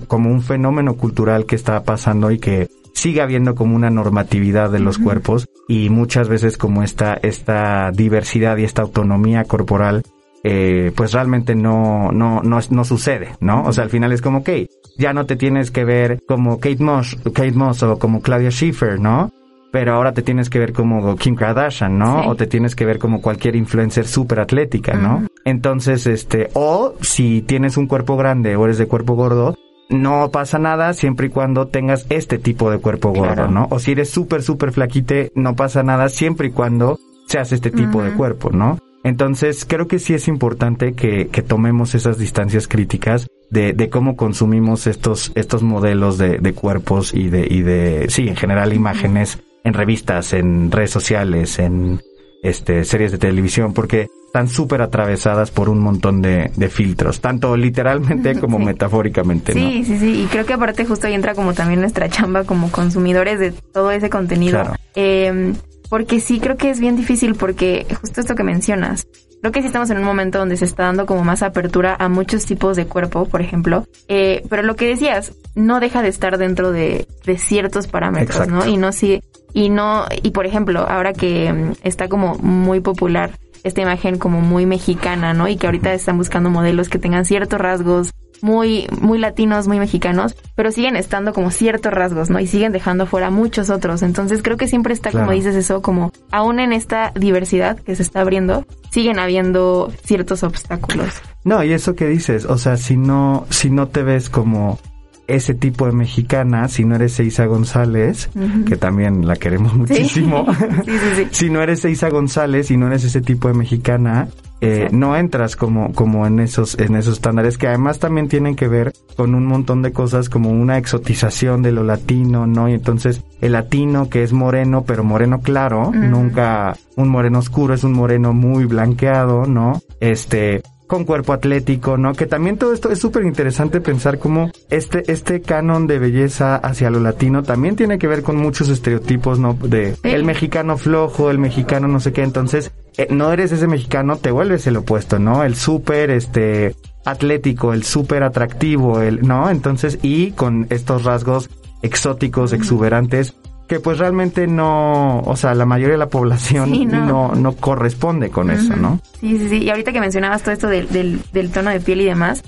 como 0.08 0.30
un 0.30 0.40
fenómeno 0.40 0.94
cultural 0.94 1.44
que 1.44 1.54
está 1.54 1.84
pasando 1.84 2.30
y 2.30 2.38
que 2.38 2.70
sigue 2.94 3.20
habiendo 3.20 3.54
como 3.54 3.76
una 3.76 3.90
normatividad 3.90 4.70
de 4.70 4.78
los 4.78 4.96
cuerpos 4.96 5.50
y 5.68 5.90
muchas 5.90 6.26
veces 6.26 6.56
como 6.56 6.82
esta, 6.82 7.12
esta 7.12 7.90
diversidad 7.92 8.56
y 8.56 8.64
esta 8.64 8.80
autonomía 8.80 9.44
corporal 9.44 10.02
eh, 10.44 10.92
pues 10.96 11.12
realmente 11.12 11.54
no, 11.54 12.10
no, 12.10 12.40
no, 12.40 12.58
no 12.70 12.84
sucede, 12.84 13.36
¿no? 13.40 13.64
O 13.64 13.72
sea, 13.74 13.84
al 13.84 13.90
final 13.90 14.12
es 14.12 14.22
como, 14.22 14.38
ok, 14.38 14.48
ya 14.96 15.12
no 15.12 15.26
te 15.26 15.36
tienes 15.36 15.70
que 15.70 15.84
ver 15.84 16.22
como 16.26 16.58
Kate 16.58 16.82
Moss, 16.82 17.18
Kate 17.34 17.52
Moss 17.52 17.82
o 17.82 17.98
como 17.98 18.22
Claudia 18.22 18.50
Schiffer, 18.50 18.98
¿no? 18.98 19.30
Pero 19.76 19.92
ahora 19.92 20.12
te 20.12 20.22
tienes 20.22 20.48
que 20.48 20.58
ver 20.58 20.72
como 20.72 21.16
Kim 21.16 21.34
Kardashian, 21.34 21.98
¿no? 21.98 22.28
O 22.28 22.34
te 22.34 22.46
tienes 22.46 22.74
que 22.74 22.86
ver 22.86 22.98
como 22.98 23.20
cualquier 23.20 23.56
influencer 23.56 24.06
súper 24.06 24.40
atlética, 24.40 24.94
¿no? 24.94 25.26
Entonces, 25.44 26.06
este, 26.06 26.48
o 26.54 26.94
si 27.02 27.42
tienes 27.42 27.76
un 27.76 27.86
cuerpo 27.86 28.16
grande 28.16 28.56
o 28.56 28.64
eres 28.64 28.78
de 28.78 28.86
cuerpo 28.86 29.16
gordo, 29.16 29.54
no 29.90 30.30
pasa 30.30 30.58
nada 30.58 30.94
siempre 30.94 31.26
y 31.26 31.28
cuando 31.28 31.66
tengas 31.66 32.06
este 32.08 32.38
tipo 32.38 32.70
de 32.70 32.78
cuerpo 32.78 33.12
gordo, 33.12 33.48
¿no? 33.48 33.66
O 33.68 33.78
si 33.78 33.92
eres 33.92 34.08
súper, 34.08 34.42
súper 34.42 34.72
flaquite, 34.72 35.30
no 35.34 35.54
pasa 35.56 35.82
nada 35.82 36.08
siempre 36.08 36.46
y 36.46 36.52
cuando 36.52 36.98
seas 37.26 37.52
este 37.52 37.70
tipo 37.70 38.02
de 38.02 38.12
cuerpo, 38.12 38.48
¿no? 38.52 38.78
Entonces, 39.04 39.66
creo 39.66 39.88
que 39.88 39.98
sí 39.98 40.14
es 40.14 40.26
importante 40.26 40.94
que, 40.94 41.28
que 41.28 41.42
tomemos 41.42 41.94
esas 41.94 42.16
distancias 42.16 42.66
críticas 42.66 43.26
de, 43.50 43.74
de, 43.74 43.90
cómo 43.90 44.16
consumimos 44.16 44.86
estos, 44.86 45.32
estos 45.34 45.62
modelos 45.62 46.16
de, 46.16 46.38
de, 46.38 46.54
cuerpos 46.54 47.12
y 47.12 47.28
de, 47.28 47.46
y 47.48 47.60
de, 47.60 48.06
sí, 48.08 48.26
en 48.26 48.36
general 48.36 48.72
imágenes 48.72 49.38
en 49.66 49.74
revistas, 49.74 50.32
en 50.32 50.70
redes 50.70 50.90
sociales, 50.90 51.58
en 51.58 52.00
este, 52.42 52.84
series 52.84 53.10
de 53.10 53.18
televisión, 53.18 53.74
porque 53.74 54.06
están 54.26 54.48
súper 54.48 54.80
atravesadas 54.80 55.50
por 55.50 55.68
un 55.68 55.80
montón 55.80 56.22
de, 56.22 56.52
de, 56.54 56.68
filtros, 56.68 57.20
tanto 57.20 57.56
literalmente 57.56 58.38
como 58.40 58.60
metafóricamente. 58.60 59.52
Sí, 59.52 59.82
sí, 59.84 59.98
sí, 59.98 60.22
y 60.22 60.26
creo 60.26 60.46
que 60.46 60.52
aparte 60.52 60.84
justo 60.84 61.08
ahí 61.08 61.14
entra 61.14 61.34
como 61.34 61.52
también 61.52 61.80
nuestra 61.80 62.08
chamba 62.08 62.44
como 62.44 62.70
consumidores 62.70 63.40
de 63.40 63.50
todo 63.50 63.90
ese 63.90 64.08
contenido. 64.08 64.62
Eh, 64.94 65.52
porque 65.88 66.20
sí 66.20 66.38
creo 66.38 66.56
que 66.56 66.70
es 66.70 66.78
bien 66.78 66.96
difícil 66.96 67.34
porque 67.34 67.86
justo 68.00 68.20
esto 68.20 68.34
que 68.36 68.44
mencionas, 68.44 69.08
creo 69.40 69.52
que 69.52 69.60
sí 69.62 69.66
estamos 69.66 69.90
en 69.90 69.98
un 69.98 70.04
momento 70.04 70.38
donde 70.38 70.56
se 70.56 70.64
está 70.64 70.84
dando 70.84 71.06
como 71.06 71.24
más 71.24 71.42
apertura 71.42 71.96
a 71.98 72.08
muchos 72.08 72.46
tipos 72.46 72.76
de 72.76 72.86
cuerpo, 72.86 73.26
por 73.26 73.40
ejemplo, 73.40 73.86
eh, 74.08 74.44
pero 74.48 74.62
lo 74.62 74.76
que 74.76 74.86
decías, 74.86 75.32
no 75.54 75.80
deja 75.80 76.02
de 76.02 76.08
estar 76.08 76.38
dentro 76.38 76.70
de, 76.70 77.06
de 77.24 77.38
ciertos 77.38 77.86
parámetros, 77.88 78.48
¿no? 78.48 78.66
Y 78.66 78.76
no 78.76 78.92
sí, 78.92 79.22
y 79.56 79.70
no, 79.70 80.04
y 80.22 80.32
por 80.32 80.44
ejemplo, 80.44 80.86
ahora 80.86 81.14
que 81.14 81.50
mm, 81.50 81.72
está 81.82 82.08
como 82.08 82.34
muy 82.34 82.80
popular 82.80 83.30
esta 83.64 83.80
imagen 83.80 84.18
como 84.18 84.42
muy 84.42 84.66
mexicana, 84.66 85.32
¿no? 85.32 85.48
Y 85.48 85.56
que 85.56 85.66
ahorita 85.66 85.94
están 85.94 86.18
buscando 86.18 86.50
modelos 86.50 86.90
que 86.90 86.98
tengan 86.98 87.24
ciertos 87.24 87.58
rasgos 87.58 88.12
muy, 88.42 88.86
muy 89.00 89.18
latinos, 89.18 89.66
muy 89.66 89.78
mexicanos, 89.78 90.36
pero 90.56 90.70
siguen 90.70 90.94
estando 90.94 91.32
como 91.32 91.50
ciertos 91.50 91.90
rasgos, 91.90 92.28
¿no? 92.28 92.38
Y 92.38 92.46
siguen 92.46 92.70
dejando 92.70 93.06
fuera 93.06 93.30
muchos 93.30 93.70
otros. 93.70 94.02
Entonces 94.02 94.42
creo 94.42 94.58
que 94.58 94.68
siempre 94.68 94.92
está, 94.92 95.10
como 95.10 95.30
dices 95.30 95.54
eso, 95.54 95.80
como 95.80 96.12
aún 96.30 96.60
en 96.60 96.74
esta 96.74 97.12
diversidad 97.14 97.78
que 97.78 97.96
se 97.96 98.02
está 98.02 98.20
abriendo, 98.20 98.66
siguen 98.90 99.18
habiendo 99.18 99.90
ciertos 100.04 100.42
obstáculos. 100.42 101.14
No, 101.44 101.64
y 101.64 101.72
eso 101.72 101.94
que 101.94 102.08
dices, 102.08 102.44
o 102.44 102.58
sea, 102.58 102.76
si 102.76 102.98
no, 102.98 103.46
si 103.48 103.70
no 103.70 103.88
te 103.88 104.02
ves 104.02 104.28
como 104.28 104.78
ese 105.26 105.54
tipo 105.54 105.86
de 105.86 105.92
mexicana, 105.92 106.68
si 106.68 106.84
no 106.84 106.94
eres 106.94 107.18
Eiza 107.18 107.46
González, 107.46 108.30
que 108.66 108.76
también 108.76 109.26
la 109.26 109.36
queremos 109.36 109.74
muchísimo, 109.74 110.46
si 111.30 111.50
no 111.50 111.62
eres 111.62 111.84
Eiza 111.84 112.08
González 112.08 112.70
y 112.70 112.76
no 112.76 112.86
eres 112.86 113.04
ese 113.04 113.20
tipo 113.20 113.48
de 113.48 113.54
mexicana, 113.54 114.28
eh, 114.62 114.88
no 114.90 115.16
entras 115.16 115.54
como, 115.54 115.92
como 115.92 116.26
en 116.26 116.40
esos, 116.40 116.78
en 116.78 116.96
esos 116.96 117.14
estándares 117.14 117.58
que 117.58 117.68
además 117.68 117.98
también 117.98 118.28
tienen 118.28 118.56
que 118.56 118.68
ver 118.68 118.94
con 119.14 119.34
un 119.34 119.44
montón 119.44 119.82
de 119.82 119.92
cosas 119.92 120.30
como 120.30 120.50
una 120.50 120.78
exotización 120.78 121.60
de 121.60 121.72
lo 121.72 121.84
latino, 121.84 122.46
¿no? 122.46 122.66
Y 122.68 122.72
entonces 122.72 123.22
el 123.42 123.52
latino 123.52 124.08
que 124.08 124.22
es 124.22 124.32
moreno, 124.32 124.84
pero 124.86 125.04
moreno 125.04 125.40
claro, 125.40 125.92
nunca 125.92 126.74
un 126.96 127.08
moreno 127.10 127.40
oscuro, 127.40 127.74
es 127.74 127.84
un 127.84 127.92
moreno 127.92 128.32
muy 128.32 128.64
blanqueado, 128.64 129.46
¿no? 129.46 129.82
Este, 130.00 130.62
con 130.86 131.04
cuerpo 131.04 131.32
atlético, 131.32 131.96
¿no? 131.96 132.14
Que 132.14 132.26
también 132.26 132.58
todo 132.58 132.72
esto 132.72 132.90
es 132.90 132.98
súper 132.98 133.24
interesante 133.24 133.80
pensar 133.80 134.18
cómo 134.18 134.50
este, 134.70 135.10
este 135.10 135.40
canon 135.40 135.86
de 135.86 135.98
belleza 135.98 136.56
hacia 136.56 136.90
lo 136.90 137.00
latino 137.00 137.42
también 137.42 137.76
tiene 137.76 137.98
que 137.98 138.06
ver 138.06 138.22
con 138.22 138.36
muchos 138.36 138.68
estereotipos, 138.68 139.38
¿no? 139.38 139.54
De 139.54 139.96
el 140.02 140.24
mexicano 140.24 140.76
flojo, 140.76 141.30
el 141.30 141.38
mexicano 141.38 141.88
no 141.88 142.00
sé 142.00 142.12
qué, 142.12 142.22
entonces 142.22 142.72
eh, 142.96 143.08
no 143.10 143.32
eres 143.32 143.52
ese 143.52 143.66
mexicano, 143.66 144.16
te 144.16 144.30
vuelves 144.30 144.66
el 144.66 144.76
opuesto, 144.76 145.18
¿no? 145.18 145.44
El 145.44 145.56
súper, 145.56 146.10
este, 146.10 146.74
atlético, 147.04 147.72
el 147.72 147.82
súper 147.82 148.22
atractivo, 148.22 149.00
el, 149.00 149.26
¿no? 149.26 149.50
Entonces, 149.50 149.98
y 150.02 150.32
con 150.32 150.66
estos 150.70 151.04
rasgos 151.04 151.50
exóticos, 151.82 152.52
exuberantes, 152.52 153.34
que 153.66 153.80
pues 153.80 153.98
realmente 153.98 154.46
no, 154.46 155.20
o 155.20 155.36
sea, 155.36 155.54
la 155.54 155.66
mayoría 155.66 155.94
de 155.94 155.98
la 155.98 156.08
población 156.08 156.88
no. 156.88 157.34
no. 157.34 157.52
corresponde 157.56 158.30
con 158.30 158.50
eso, 158.50 158.76
¿no? 158.76 159.00
Sí, 159.20 159.38
sí, 159.38 159.48
sí. 159.48 159.58
Y 159.64 159.70
ahorita 159.70 159.92
que 159.92 160.00
mencionabas 160.00 160.42
todo 160.42 160.52
esto 160.52 160.68
del, 160.68 160.88
del, 160.88 161.20
del 161.32 161.50
tono 161.50 161.70
de 161.70 161.80
piel 161.80 162.00
y 162.00 162.04
demás, 162.04 162.42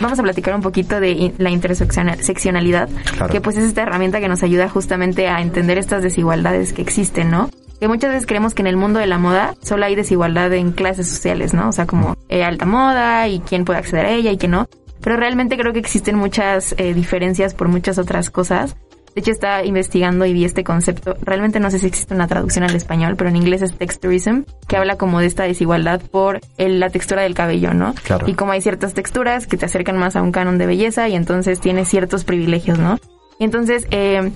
vamos 0.00 0.18
a 0.18 0.22
platicar 0.22 0.54
un 0.54 0.62
poquito 0.62 1.00
de 1.00 1.34
la 1.38 1.50
interseccionalidad, 1.50 2.88
que 3.30 3.40
pues 3.40 3.56
es 3.56 3.64
esta 3.64 3.82
herramienta 3.82 4.20
que 4.20 4.28
nos 4.28 4.42
ayuda 4.42 4.68
justamente 4.68 5.28
a 5.28 5.40
entender 5.40 5.78
estas 5.78 6.02
desigualdades 6.02 6.72
que 6.72 6.82
existen, 6.82 7.30
¿no? 7.30 7.50
Que 7.80 7.88
muchas 7.88 8.10
veces 8.10 8.26
creemos 8.26 8.54
que 8.54 8.62
en 8.62 8.68
el 8.68 8.76
mundo 8.76 9.00
de 9.00 9.06
la 9.06 9.18
moda 9.18 9.54
solo 9.60 9.84
hay 9.84 9.96
desigualdad 9.96 10.52
en 10.52 10.72
clases 10.72 11.08
sociales, 11.08 11.54
¿no? 11.54 11.68
O 11.68 11.72
sea, 11.72 11.86
como 11.86 12.16
eh, 12.28 12.44
alta 12.44 12.66
moda 12.66 13.26
y 13.28 13.40
quién 13.40 13.64
puede 13.64 13.80
acceder 13.80 14.06
a 14.06 14.10
ella 14.10 14.30
y 14.30 14.38
quién 14.38 14.52
no. 14.52 14.68
Pero 15.00 15.16
realmente 15.16 15.58
creo 15.58 15.72
que 15.72 15.80
existen 15.80 16.16
muchas 16.16 16.74
eh, 16.78 16.94
diferencias 16.94 17.52
por 17.52 17.68
muchas 17.68 17.98
otras 17.98 18.30
cosas 18.30 18.76
de 19.14 19.20
hecho, 19.20 19.30
estaba 19.30 19.64
investigando 19.64 20.26
y 20.26 20.32
vi 20.32 20.44
este 20.44 20.64
concepto. 20.64 21.16
Realmente 21.22 21.60
no 21.60 21.70
sé 21.70 21.78
si 21.78 21.86
existe 21.86 22.14
una 22.14 22.26
traducción 22.26 22.64
al 22.64 22.74
español, 22.74 23.14
pero 23.16 23.30
en 23.30 23.36
inglés 23.36 23.62
es 23.62 23.72
texturism, 23.72 24.42
que 24.66 24.76
habla 24.76 24.96
como 24.96 25.20
de 25.20 25.26
esta 25.26 25.44
desigualdad 25.44 26.00
por 26.00 26.40
la 26.58 26.90
textura 26.90 27.22
del 27.22 27.34
cabello, 27.34 27.74
¿no? 27.74 27.94
Claro. 28.02 28.28
Y 28.28 28.34
como 28.34 28.52
hay 28.52 28.60
ciertas 28.60 28.92
texturas 28.92 29.46
que 29.46 29.56
te 29.56 29.66
acercan 29.66 29.96
más 29.98 30.16
a 30.16 30.22
un 30.22 30.32
canon 30.32 30.58
de 30.58 30.66
belleza 30.66 31.08
y 31.08 31.14
entonces 31.14 31.60
tienes 31.60 31.88
ciertos 31.88 32.24
privilegios, 32.24 32.80
¿no? 32.80 32.98
Y 33.38 33.44
entonces, 33.44 33.86
eh, 33.92 34.32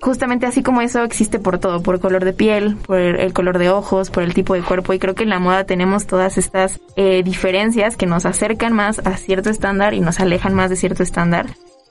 justamente 0.00 0.46
así 0.46 0.62
como 0.62 0.80
eso 0.80 1.04
existe 1.04 1.38
por 1.38 1.58
todo, 1.58 1.82
por 1.82 2.00
color 2.00 2.24
de 2.24 2.32
piel, 2.32 2.76
por 2.86 2.98
el 2.98 3.32
color 3.34 3.58
de 3.58 3.68
ojos, 3.68 4.08
por 4.08 4.22
el 4.22 4.32
tipo 4.32 4.54
de 4.54 4.62
cuerpo 4.62 4.94
y 4.94 4.98
creo 4.98 5.14
que 5.14 5.24
en 5.24 5.30
la 5.30 5.40
moda 5.40 5.64
tenemos 5.64 6.06
todas 6.06 6.38
estas 6.38 6.80
eh, 6.96 7.22
diferencias 7.22 7.98
que 7.98 8.06
nos 8.06 8.24
acercan 8.24 8.72
más 8.72 8.98
a 9.00 9.18
cierto 9.18 9.50
estándar 9.50 9.92
y 9.92 10.00
nos 10.00 10.20
alejan 10.20 10.54
más 10.54 10.70
de 10.70 10.76
cierto 10.76 11.02
estándar. 11.02 11.48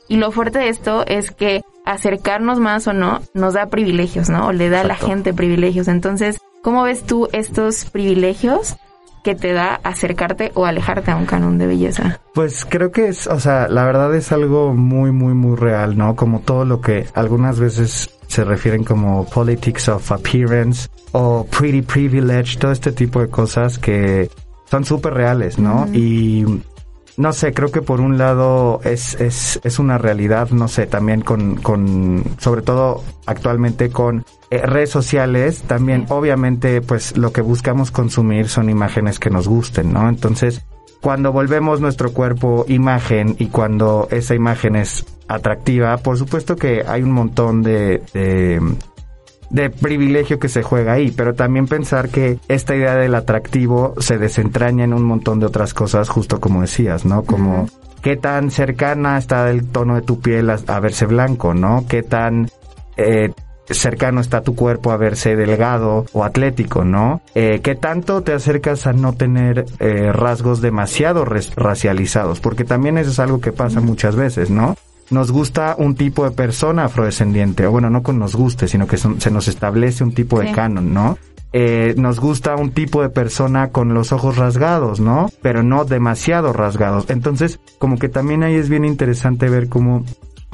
Y 0.07 0.17
lo 0.17 0.31
fuerte 0.31 0.57
de 0.57 0.69
esto 0.69 1.05
es 1.05 1.29
que 1.29 1.61
acercarnos 1.93 2.60
más 2.60 2.88
o 2.88 2.93
no 2.93 3.21
nos 3.34 3.54
da 3.56 3.67
privilegios, 3.67 4.30
¿no? 4.30 4.47
O 4.47 4.52
le 4.52 4.69
da 4.69 4.82
a 4.82 4.84
la 4.86 4.95
gente 4.95 5.34
privilegios. 5.34 5.88
Entonces, 5.88 6.38
¿cómo 6.62 6.84
ves 6.84 7.04
tú 7.04 7.28
estos 7.34 7.86
privilegios 7.86 8.78
que 9.23 9.36
te 9.36 9.54
da 9.54 9.80
acercarte 9.84 10.52
o 10.54 10.65
alejarte 10.65 11.12
a 11.12 11.15
un 11.15 11.25
canon 11.25 11.58
de 11.58 11.67
belleza? 11.67 12.21
Pues 12.34 12.65
creo 12.65 12.91
que 12.91 13.08
es, 13.08 13.28
o 13.28 13.39
sea, 13.39 13.67
la 13.67 13.84
verdad 13.86 14.13
es 14.15 14.32
algo 14.32 14.73
muy, 14.73 15.12
muy, 15.12 15.34
muy 15.34 15.58
real, 15.58 15.97
¿no? 15.97 16.15
Como 16.15 16.39
todo 16.41 16.63
lo 16.63 16.80
que 16.80 17.08
algunas 17.15 17.60
veces 17.60 18.10
se 18.28 18.43
refieren 18.43 18.84
como 18.84 19.25
politics 19.25 19.89
of 19.89 20.12
appearance 20.12 20.88
o 21.12 21.45
pretty 21.45 21.82
privilege, 21.82 22.58
todo 22.60 22.71
este 22.71 22.91
tipo 22.91 23.19
de 23.19 23.30
cosas 23.30 23.80
que 23.80 24.30
son 24.69 24.86
súper 24.86 25.15
reales, 25.15 25.58
¿no? 25.58 25.88
Y 25.91 26.45
no 27.19 27.34
sé, 27.34 27.53
creo 27.53 27.69
que 27.69 27.82
por 27.82 27.99
un 27.99 28.17
lado 28.17 28.79
es, 28.86 29.15
es, 29.15 29.60
es 29.65 29.77
una 29.77 29.97
realidad, 29.97 30.51
no 30.51 30.69
sé, 30.69 30.88
también 30.88 31.19
con, 31.19 31.58
con 31.58 32.23
sobre 32.38 32.62
todo 32.62 33.03
actualmente 33.25 33.89
con 33.89 34.23
eh, 34.49 34.65
redes 34.65 34.89
sociales, 34.89 35.62
también 35.63 36.05
obviamente 36.08 36.79
pues 36.79 37.17
lo 37.17 37.34
que 37.34 37.41
buscamos 37.41 37.91
consumir 37.91 38.47
son 38.47 38.69
imágenes 38.69 39.19
que 39.19 39.29
nos 39.29 39.49
gusten, 39.49 39.91
¿no? 39.91 40.08
Entonces, 40.08 40.65
cuando 41.01 41.34
volvemos 41.34 41.82
nuestro 41.82 42.13
cuerpo 42.13 42.63
imagen 42.69 43.36
y 43.38 43.47
cuando 43.47 44.08
esa 44.12 44.34
imagen 44.34 44.77
es 44.77 45.05
atractiva, 45.27 45.97
por 45.97 46.17
supuesto 46.17 46.55
que 46.55 46.86
hay 46.88 47.03
un 47.03 47.12
montón 47.12 47.63
de, 47.63 48.01
de 48.13 48.62
de 49.49 49.69
privilegio 49.69 50.39
que 50.39 50.49
se 50.49 50.63
juega 50.63 50.93
ahí, 50.93 51.12
pero 51.12 51.33
también 51.33 51.67
pensar 51.67 52.09
que 52.09 52.39
esta 52.47 52.75
idea 52.75 52.95
del 52.95 53.15
atractivo 53.15 53.95
se 53.99 54.17
desentraña 54.17 54.83
en 54.83 54.93
un 54.93 55.03
montón 55.03 55.39
de 55.39 55.47
otras 55.47 55.73
cosas, 55.73 56.09
justo 56.09 56.39
como 56.39 56.62
decías, 56.62 57.05
¿no? 57.05 57.23
Como 57.23 57.67
qué 58.01 58.15
tan 58.15 58.51
cercana 58.51 59.17
está 59.17 59.49
el 59.49 59.67
tono 59.67 59.95
de 59.95 60.01
tu 60.01 60.19
piel 60.19 60.49
a, 60.49 60.79
verse 60.79 61.05
blanco, 61.05 61.53
¿no? 61.53 61.85
Qué 61.88 62.03
tan 62.03 62.49
eh, 62.97 63.31
cercano 63.69 64.21
está 64.21 64.41
tu 64.41 64.55
cuerpo 64.55 64.91
a 64.91 64.97
verse 64.97 65.35
delgado 65.35 66.05
o 66.13 66.23
atlético, 66.23 66.83
¿no? 66.83 67.21
Eh, 67.35 67.62
¿Qué 67.62 67.75
tanto 67.75 68.21
te 68.21 68.33
acercas 68.33 68.88
a 68.88 68.93
no 68.93 69.13
tener 69.13 69.65
eh, 69.79 70.12
rasgos 70.12 70.62
demasiado 70.62 71.25
racializados? 71.25 72.39
Porque 72.39 72.65
también 72.65 72.97
eso 72.97 73.12
es 73.12 73.19
algo 73.19 73.41
que 73.41 73.51
pasa 73.51 73.81
muchas 73.81 74.15
veces, 74.15 74.49
¿no? 74.49 74.75
Nos 75.09 75.31
gusta 75.31 75.75
un 75.77 75.95
tipo 75.95 76.23
de 76.23 76.31
persona 76.31 76.85
afrodescendiente, 76.85 77.65
o 77.65 77.71
bueno, 77.71 77.89
no 77.89 78.03
con 78.03 78.19
nos 78.19 78.35
guste, 78.35 78.67
sino 78.67 78.87
que 78.87 78.97
se 78.97 79.31
nos 79.31 79.47
establece 79.47 80.03
un 80.03 80.13
tipo 80.13 80.39
de 80.39 80.51
canon, 80.51 80.93
¿no? 80.93 81.17
Eh, 81.51 81.95
nos 81.97 82.19
gusta 82.19 82.55
un 82.55 82.71
tipo 82.71 83.01
de 83.01 83.09
persona 83.09 83.69
con 83.71 83.93
los 83.93 84.11
ojos 84.11 84.37
rasgados, 84.37 84.99
¿no? 84.99 85.31
Pero 85.41 85.63
no 85.63 85.83
demasiado 85.83 86.53
rasgados. 86.53 87.09
Entonces, 87.09 87.59
como 87.79 87.97
que 87.97 88.07
también 88.07 88.43
ahí 88.43 88.55
es 88.55 88.69
bien 88.69 88.85
interesante 88.85 89.49
ver 89.49 89.67
cómo 89.67 90.05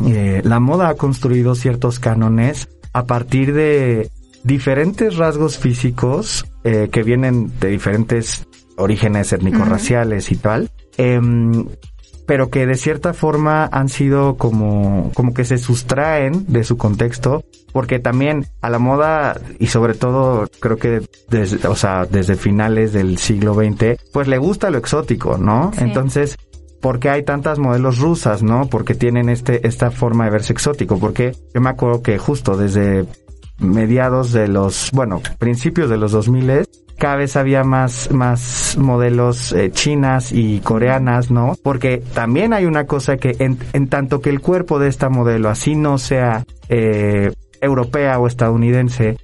eh, 0.06 0.42
la 0.46 0.60
moda 0.60 0.90
ha 0.90 0.96
construido 0.96 1.56
ciertos 1.56 2.00
cánones 2.00 2.70
a 2.94 3.06
partir 3.06 3.54
de 3.54 4.10
diferentes 4.44 5.18
rasgos 5.18 5.58
físicos 5.58 6.46
eh, 6.64 6.88
que 6.92 7.04
vienen 7.04 7.52
de 7.60 7.70
diferentes 7.70 8.48
orígenes 8.78 9.34
étnico-raciales 9.34 10.32
y 10.32 10.36
tal. 10.38 10.72
Em, 10.98 11.66
pero 12.26 12.50
que 12.50 12.66
de 12.66 12.76
cierta 12.76 13.14
forma 13.14 13.70
han 13.72 13.90
sido 13.90 14.36
como, 14.38 15.12
como 15.14 15.34
que 15.34 15.46
se 15.46 15.58
sustraen 15.58 16.46
de 16.48 16.64
su 16.64 16.78
contexto, 16.78 17.44
porque 17.72 18.00
también 18.00 18.48
a 18.62 18.70
la 18.70 18.80
moda, 18.80 19.40
y 19.60 19.68
sobre 19.68 19.94
todo 19.94 20.48
creo 20.60 20.78
que 20.78 21.02
desde, 21.30 21.68
o 21.68 21.76
sea, 21.76 22.06
desde 22.06 22.36
finales 22.36 22.94
del 22.94 23.18
siglo 23.18 23.54
XX, 23.54 23.98
pues 24.12 24.28
le 24.28 24.38
gusta 24.38 24.70
lo 24.70 24.78
exótico, 24.78 25.38
¿no? 25.38 25.72
Entonces, 25.78 26.38
¿por 26.82 27.00
qué 27.00 27.10
hay 27.10 27.24
tantas 27.24 27.60
modelos 27.60 28.00
rusas, 28.00 28.44
no? 28.44 28.68
Porque 28.68 28.96
tienen 28.96 29.30
este, 29.30 29.68
esta 29.68 29.92
forma 29.92 30.26
de 30.26 30.32
verse 30.32 30.54
exótico, 30.54 31.00
porque 31.00 31.36
yo 31.54 31.62
me 31.62 31.70
acuerdo 31.70 32.02
que 32.02 32.18
justo 32.18 32.58
desde 32.58 33.06
mediados 33.60 34.32
de 34.32 34.48
los, 34.48 34.92
bueno, 34.92 35.22
principios 35.40 35.90
de 35.90 35.98
los 35.98 36.12
2000 36.12 36.50
cada 36.98 37.18
vez 37.18 37.36
había 37.36 37.64
más, 37.64 38.12
más 38.12 38.78
modelos 38.78 39.52
eh, 39.52 39.72
chinas 39.72 40.32
y 40.32 40.60
coreanas, 40.60 41.32
¿no? 41.32 41.56
Porque 41.62 42.02
también 42.14 42.54
hay 42.54 42.66
una 42.66 42.86
cosa 42.86 43.18
que 43.18 43.36
en, 43.40 43.58
en 43.74 43.88
tanto 43.88 44.22
que 44.22 44.30
el 44.30 44.42
cuerpo 44.42 44.80
de 44.80 44.88
esta 44.88 45.10
modelo 45.10 45.50
así 45.50 45.76
no 45.76 45.98
sea 45.98 46.46
eh, 46.70 47.32
europea 47.62 48.20
o 48.20 48.28
estadounidense, 48.28 49.18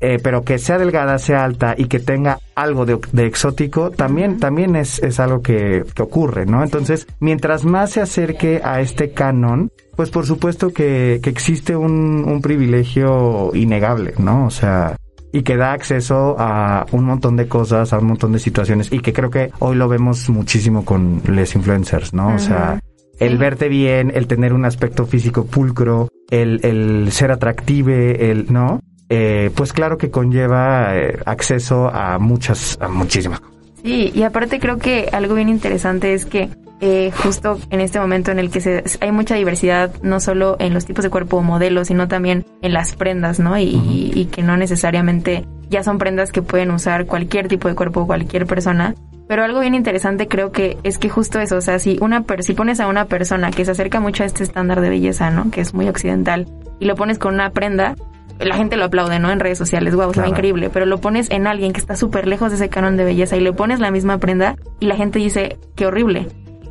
eh, 0.00 0.18
pero 0.22 0.44
que 0.44 0.58
sea 0.58 0.78
delgada, 0.78 1.18
sea 1.18 1.44
alta 1.44 1.74
y 1.76 1.84
que 1.84 2.00
tenga 2.00 2.38
algo 2.54 2.86
de, 2.86 2.98
de 3.12 3.26
exótico, 3.26 3.90
también, 3.90 4.40
también 4.40 4.74
es, 4.74 4.98
es 5.02 5.20
algo 5.20 5.42
que, 5.42 5.84
que, 5.94 6.02
ocurre, 6.02 6.46
¿no? 6.46 6.62
Entonces, 6.62 7.06
mientras 7.20 7.64
más 7.64 7.90
se 7.90 8.00
acerque 8.00 8.62
a 8.64 8.80
este 8.80 9.12
canon, 9.12 9.70
pues 9.96 10.08
por 10.08 10.24
supuesto 10.24 10.72
que, 10.72 11.20
que 11.22 11.28
existe 11.28 11.76
un, 11.76 12.24
un 12.26 12.40
privilegio 12.40 13.50
innegable, 13.54 14.14
¿no? 14.16 14.46
O 14.46 14.50
sea, 14.50 14.96
y 15.32 15.42
que 15.42 15.56
da 15.56 15.72
acceso 15.72 16.36
a 16.38 16.86
un 16.92 17.04
montón 17.04 17.36
de 17.36 17.48
cosas, 17.48 17.92
a 17.92 17.98
un 17.98 18.06
montón 18.06 18.32
de 18.32 18.38
situaciones 18.38 18.92
y 18.92 19.00
que 19.00 19.12
creo 19.12 19.30
que 19.30 19.50
hoy 19.58 19.76
lo 19.76 19.88
vemos 19.88 20.28
muchísimo 20.28 20.84
con 20.84 21.22
los 21.24 21.54
influencers, 21.54 22.12
¿no? 22.12 22.34
O 22.34 22.38
sea, 22.38 22.80
el 23.18 23.38
verte 23.38 23.68
bien, 23.68 24.10
el 24.14 24.26
tener 24.26 24.52
un 24.52 24.64
aspecto 24.64 25.06
físico 25.06 25.46
pulcro, 25.46 26.08
el, 26.30 26.60
el 26.64 27.12
ser 27.12 27.30
atractive, 27.30 28.30
el, 28.30 28.52
¿no? 28.52 28.80
Eh, 29.08 29.50
pues 29.54 29.72
claro 29.72 29.98
que 29.98 30.10
conlleva 30.10 30.96
eh, 30.96 31.18
acceso 31.26 31.88
a 31.88 32.18
muchas, 32.18 32.78
a 32.80 32.88
muchísimas 32.88 33.40
cosas. 33.40 33.59
Sí, 33.82 34.12
y 34.14 34.22
aparte 34.22 34.60
creo 34.60 34.78
que 34.78 35.08
algo 35.12 35.34
bien 35.34 35.48
interesante 35.48 36.12
es 36.12 36.26
que 36.26 36.50
eh, 36.82 37.12
justo 37.22 37.58
en 37.70 37.80
este 37.80 38.00
momento 38.00 38.30
en 38.30 38.38
el 38.38 38.50
que 38.50 38.60
se, 38.60 38.82
hay 39.00 39.12
mucha 39.12 39.34
diversidad, 39.34 39.92
no 40.02 40.18
solo 40.18 40.56
en 40.58 40.72
los 40.72 40.86
tipos 40.86 41.02
de 41.02 41.10
cuerpo 41.10 41.36
o 41.36 41.42
modelos, 41.42 41.88
sino 41.88 42.08
también 42.08 42.46
en 42.62 42.72
las 42.72 42.94
prendas, 42.94 43.38
¿no? 43.38 43.58
Y, 43.58 44.12
y, 44.14 44.24
que 44.26 44.42
no 44.42 44.56
necesariamente 44.56 45.44
ya 45.68 45.82
son 45.82 45.98
prendas 45.98 46.32
que 46.32 46.40
pueden 46.40 46.70
usar 46.70 47.04
cualquier 47.04 47.48
tipo 47.48 47.68
de 47.68 47.74
cuerpo 47.74 48.00
o 48.00 48.06
cualquier 48.06 48.46
persona. 48.46 48.94
Pero 49.28 49.44
algo 49.44 49.60
bien 49.60 49.74
interesante 49.74 50.26
creo 50.26 50.52
que 50.52 50.78
es 50.82 50.98
que 50.98 51.10
justo 51.10 51.38
eso, 51.38 51.56
o 51.56 51.60
sea, 51.60 51.78
si 51.78 51.98
una 52.00 52.24
si 52.40 52.54
pones 52.54 52.80
a 52.80 52.88
una 52.88 53.04
persona 53.04 53.50
que 53.50 53.64
se 53.64 53.72
acerca 53.72 54.00
mucho 54.00 54.22
a 54.22 54.26
este 54.26 54.42
estándar 54.42 54.80
de 54.80 54.88
belleza, 54.88 55.30
¿no? 55.30 55.50
Que 55.50 55.60
es 55.60 55.74
muy 55.74 55.86
occidental, 55.86 56.46
y 56.78 56.86
lo 56.86 56.94
pones 56.94 57.18
con 57.18 57.34
una 57.34 57.50
prenda, 57.50 57.94
la 58.40 58.56
gente 58.56 58.76
lo 58.76 58.84
aplaude, 58.84 59.18
¿no? 59.18 59.30
En 59.30 59.40
redes 59.40 59.58
sociales, 59.58 59.94
wow, 59.94 60.12
se 60.12 60.22
ve 60.22 60.28
increíble, 60.28 60.70
pero 60.70 60.86
lo 60.86 60.98
pones 60.98 61.30
en 61.30 61.46
alguien 61.46 61.72
que 61.72 61.80
está 61.80 61.96
súper 61.96 62.26
lejos 62.26 62.50
de 62.50 62.56
ese 62.56 62.68
canon 62.68 62.96
de 62.96 63.04
belleza 63.04 63.36
y 63.36 63.40
le 63.40 63.52
pones 63.52 63.80
la 63.80 63.90
misma 63.90 64.18
prenda 64.18 64.56
y 64.78 64.86
la 64.86 64.96
gente 64.96 65.18
dice, 65.18 65.58
qué 65.76 65.86
horrible. 65.86 66.28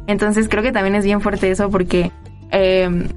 Entonces 0.07 0.49
creo 0.49 0.63
que 0.63 0.71
también 0.71 0.95
es 0.95 1.05
bien 1.05 1.21
fuerte 1.21 1.51
eso 1.51 1.69
porque, 1.69 2.11
em, 2.51 3.07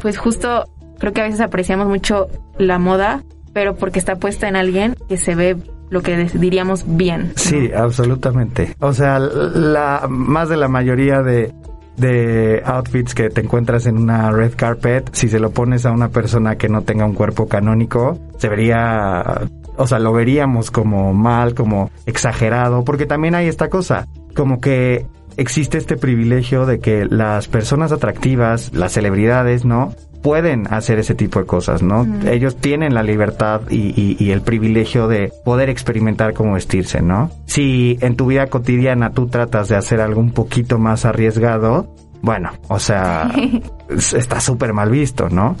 pues 0.00 0.16
justo 0.16 0.64
creo 0.98 1.12
que 1.12 1.20
a 1.20 1.24
veces 1.24 1.40
apreciamos 1.40 1.88
mucho 1.88 2.28
la 2.58 2.78
moda, 2.78 3.22
pero 3.52 3.74
porque 3.76 3.98
está 3.98 4.16
puesta 4.16 4.48
en 4.48 4.56
alguien 4.56 4.96
que 5.08 5.16
se 5.16 5.34
ve 5.34 5.56
lo 5.90 6.02
que 6.02 6.16
diríamos 6.34 6.84
bien. 6.86 7.32
Sí, 7.36 7.70
absolutamente. 7.72 8.74
O 8.80 8.92
sea, 8.92 9.18
la 9.18 10.06
más 10.08 10.48
de 10.48 10.56
la 10.56 10.68
mayoría 10.68 11.22
de 11.22 11.52
de 11.98 12.62
outfits 12.64 13.14
que 13.14 13.28
te 13.30 13.40
encuentras 13.40 13.86
en 13.86 13.98
una 13.98 14.30
red 14.30 14.52
carpet, 14.56 15.10
si 15.12 15.28
se 15.28 15.38
lo 15.38 15.50
pones 15.50 15.84
a 15.84 15.90
una 15.92 16.08
persona 16.08 16.56
que 16.56 16.68
no 16.68 16.82
tenga 16.82 17.04
un 17.04 17.14
cuerpo 17.14 17.48
canónico, 17.48 18.18
se 18.38 18.48
vería, 18.48 19.42
o 19.76 19.86
sea, 19.86 19.98
lo 19.98 20.12
veríamos 20.12 20.70
como 20.70 21.12
mal, 21.12 21.54
como 21.54 21.90
exagerado, 22.06 22.84
porque 22.84 23.06
también 23.06 23.34
hay 23.34 23.48
esta 23.48 23.68
cosa, 23.68 24.06
como 24.34 24.60
que 24.60 25.06
existe 25.36 25.78
este 25.78 25.96
privilegio 25.96 26.66
de 26.66 26.80
que 26.80 27.06
las 27.06 27.48
personas 27.48 27.92
atractivas, 27.92 28.72
las 28.74 28.92
celebridades, 28.92 29.64
¿no? 29.64 29.94
Pueden 30.22 30.66
hacer 30.72 30.98
ese 30.98 31.14
tipo 31.14 31.38
de 31.38 31.46
cosas, 31.46 31.82
¿no? 31.82 32.06
Ellos 32.28 32.56
tienen 32.56 32.94
la 32.94 33.02
libertad 33.02 33.62
y, 33.70 34.16
y, 34.18 34.30
el 34.30 34.42
privilegio 34.42 35.08
de 35.08 35.32
poder 35.44 35.70
experimentar 35.70 36.34
cómo 36.34 36.54
vestirse, 36.54 37.02
¿no? 37.02 37.30
Si 37.46 37.98
en 38.00 38.16
tu 38.16 38.26
vida 38.26 38.46
cotidiana 38.48 39.12
tú 39.12 39.28
tratas 39.28 39.68
de 39.68 39.76
hacer 39.76 40.00
algo 40.00 40.20
un 40.20 40.32
poquito 40.32 40.78
más 40.78 41.04
arriesgado, 41.04 41.88
bueno, 42.22 42.50
o 42.68 42.78
sea, 42.78 43.30
está 43.88 44.40
súper 44.40 44.72
mal 44.72 44.90
visto, 44.90 45.28
¿no? 45.28 45.56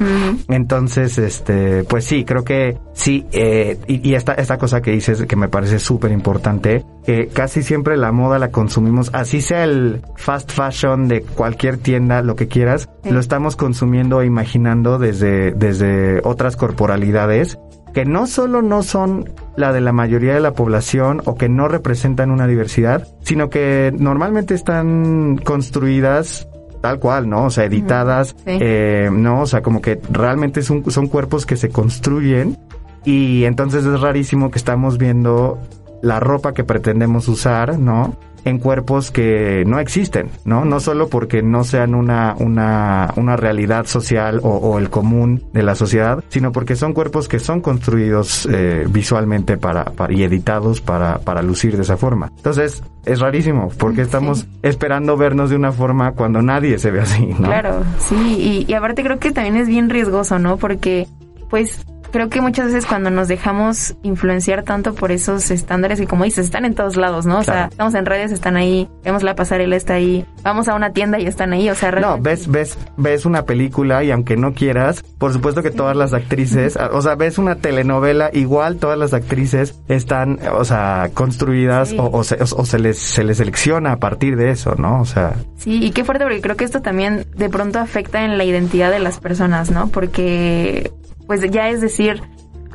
Entonces, 0.48 1.18
este, 1.18 1.84
pues 1.84 2.04
sí, 2.04 2.24
creo 2.24 2.44
que 2.44 2.78
sí, 2.92 3.26
eh, 3.32 3.78
y, 3.86 4.14
esta, 4.14 4.34
esta 4.34 4.58
cosa 4.58 4.80
que 4.80 4.90
dices 4.90 5.24
que 5.26 5.36
me 5.36 5.48
parece 5.48 5.78
súper 5.78 6.12
importante, 6.12 6.84
que 7.04 7.28
casi 7.28 7.62
siempre 7.62 7.96
la 7.96 8.12
moda 8.12 8.38
la 8.38 8.50
consumimos, 8.50 9.10
así 9.12 9.40
sea 9.40 9.64
el 9.64 10.02
fast 10.16 10.52
fashion 10.52 11.08
de 11.08 11.22
cualquier 11.22 11.78
tienda, 11.78 12.22
lo 12.22 12.36
que 12.36 12.48
quieras, 12.48 12.88
lo 13.04 13.20
estamos 13.20 13.56
consumiendo 13.56 14.20
e 14.20 14.26
imaginando 14.26 14.98
desde, 14.98 15.52
desde 15.52 16.20
otras 16.24 16.56
corporalidades 16.56 17.58
que 17.92 18.04
no 18.04 18.26
solo 18.26 18.62
no 18.62 18.82
son 18.82 19.28
la 19.56 19.72
de 19.72 19.80
la 19.80 19.92
mayoría 19.92 20.34
de 20.34 20.40
la 20.40 20.52
población 20.52 21.20
o 21.24 21.34
que 21.34 21.48
no 21.48 21.68
representan 21.68 22.30
una 22.30 22.46
diversidad, 22.46 23.08
sino 23.22 23.50
que 23.50 23.92
normalmente 23.98 24.54
están 24.54 25.36
construidas 25.38 26.47
tal 26.80 26.98
cual, 26.98 27.28
¿no? 27.28 27.46
O 27.46 27.50
sea, 27.50 27.64
editadas, 27.64 28.36
eh, 28.46 29.10
¿no? 29.12 29.42
O 29.42 29.46
sea, 29.46 29.62
como 29.62 29.80
que 29.80 30.00
realmente 30.10 30.62
son, 30.62 30.90
son 30.90 31.08
cuerpos 31.08 31.46
que 31.46 31.56
se 31.56 31.70
construyen 31.70 32.56
y 33.04 33.44
entonces 33.44 33.84
es 33.84 34.00
rarísimo 34.00 34.50
que 34.50 34.58
estamos 34.58 34.98
viendo 34.98 35.58
la 36.02 36.20
ropa 36.20 36.54
que 36.54 36.64
pretendemos 36.64 37.28
usar, 37.28 37.78
¿no? 37.78 38.16
En 38.48 38.58
cuerpos 38.58 39.10
que 39.10 39.64
no 39.66 39.78
existen, 39.78 40.30
¿no? 40.44 40.64
No 40.64 40.80
solo 40.80 41.08
porque 41.08 41.42
no 41.42 41.64
sean 41.64 41.94
una, 41.94 42.34
una, 42.38 43.12
una 43.16 43.36
realidad 43.36 43.86
social 43.86 44.40
o, 44.42 44.78
el 44.78 44.90
común 44.90 45.42
de 45.52 45.62
la 45.62 45.74
sociedad, 45.74 46.22
sino 46.28 46.52
porque 46.52 46.76
son 46.76 46.92
cuerpos 46.92 47.28
que 47.28 47.38
son 47.38 47.60
construidos 47.60 48.46
eh, 48.50 48.86
visualmente 48.88 49.56
para, 49.56 49.92
y 50.08 50.22
editados 50.22 50.80
para, 50.80 51.18
para 51.18 51.42
lucir 51.42 51.76
de 51.76 51.82
esa 51.82 51.96
forma. 51.96 52.30
Entonces, 52.36 52.82
es 53.04 53.20
rarísimo, 53.20 53.70
porque 53.78 54.02
estamos 54.02 54.46
esperando 54.62 55.16
vernos 55.16 55.50
de 55.50 55.56
una 55.56 55.72
forma 55.72 56.12
cuando 56.12 56.42
nadie 56.42 56.78
se 56.78 56.90
ve 56.90 57.00
así, 57.00 57.26
¿no? 57.26 57.48
Claro, 57.48 57.82
sí, 57.98 58.64
y, 58.66 58.70
y 58.70 58.74
aparte 58.74 59.02
creo 59.02 59.18
que 59.18 59.32
también 59.32 59.56
es 59.56 59.68
bien 59.68 59.90
riesgoso, 59.90 60.38
¿no? 60.38 60.56
Porque, 60.56 61.06
pues, 61.50 61.84
creo 62.10 62.28
que 62.28 62.40
muchas 62.40 62.66
veces 62.66 62.86
cuando 62.86 63.10
nos 63.10 63.28
dejamos 63.28 63.96
influenciar 64.02 64.62
tanto 64.62 64.94
por 64.94 65.12
esos 65.12 65.50
estándares 65.50 66.00
que 66.00 66.06
como 66.06 66.24
dices, 66.24 66.46
están 66.46 66.64
en 66.64 66.74
todos 66.74 66.96
lados, 66.96 67.26
¿no? 67.26 67.38
O 67.38 67.44
sea, 67.44 67.68
estamos 67.70 67.94
en 67.94 68.06
redes, 68.06 68.32
están 68.32 68.56
ahí, 68.56 68.88
vemos 69.04 69.22
la 69.22 69.34
pasarela, 69.34 69.76
está 69.76 69.94
ahí, 69.94 70.26
vamos 70.42 70.68
a 70.68 70.74
una 70.74 70.92
tienda 70.92 71.18
y 71.18 71.26
están 71.26 71.52
ahí, 71.52 71.68
o 71.70 71.74
sea, 71.74 71.90
No, 71.92 72.18
ves, 72.18 72.50
ves, 72.50 72.78
ves 72.96 73.26
una 73.26 73.44
película 73.44 74.02
y 74.04 74.10
aunque 74.10 74.36
no 74.36 74.52
quieras, 74.52 75.02
por 75.18 75.32
supuesto 75.32 75.62
que 75.62 75.70
todas 75.70 75.96
las 75.96 76.12
actrices, 76.12 76.76
o 76.76 77.02
sea, 77.02 77.14
ves 77.14 77.38
una 77.38 77.56
telenovela, 77.56 78.30
igual 78.32 78.76
todas 78.76 78.98
las 78.98 79.14
actrices 79.14 79.80
están, 79.88 80.38
o 80.52 80.64
sea, 80.64 81.10
construidas 81.14 81.94
o, 81.98 82.24
se, 82.24 82.36
o, 82.40 82.64
se, 82.64 82.78
les, 82.78 82.98
se 82.98 83.24
les 83.24 83.38
selecciona 83.38 83.92
a 83.92 83.96
partir 83.96 84.36
de 84.36 84.50
eso, 84.50 84.74
¿no? 84.76 85.00
O 85.00 85.04
sea. 85.04 85.34
Sí, 85.56 85.82
y 85.82 85.90
qué 85.90 86.04
fuerte 86.04 86.24
porque 86.24 86.40
creo 86.40 86.56
que 86.56 86.64
esto 86.64 86.82
también 86.82 87.26
de 87.36 87.48
pronto 87.48 87.78
afecta 87.78 88.24
en 88.24 88.38
la 88.38 88.44
identidad 88.44 88.90
de 88.90 88.98
las 88.98 89.20
personas, 89.20 89.70
¿no? 89.70 89.88
Porque 89.88 90.90
pues 91.28 91.48
ya 91.48 91.68
es 91.68 91.80
decir, 91.80 92.20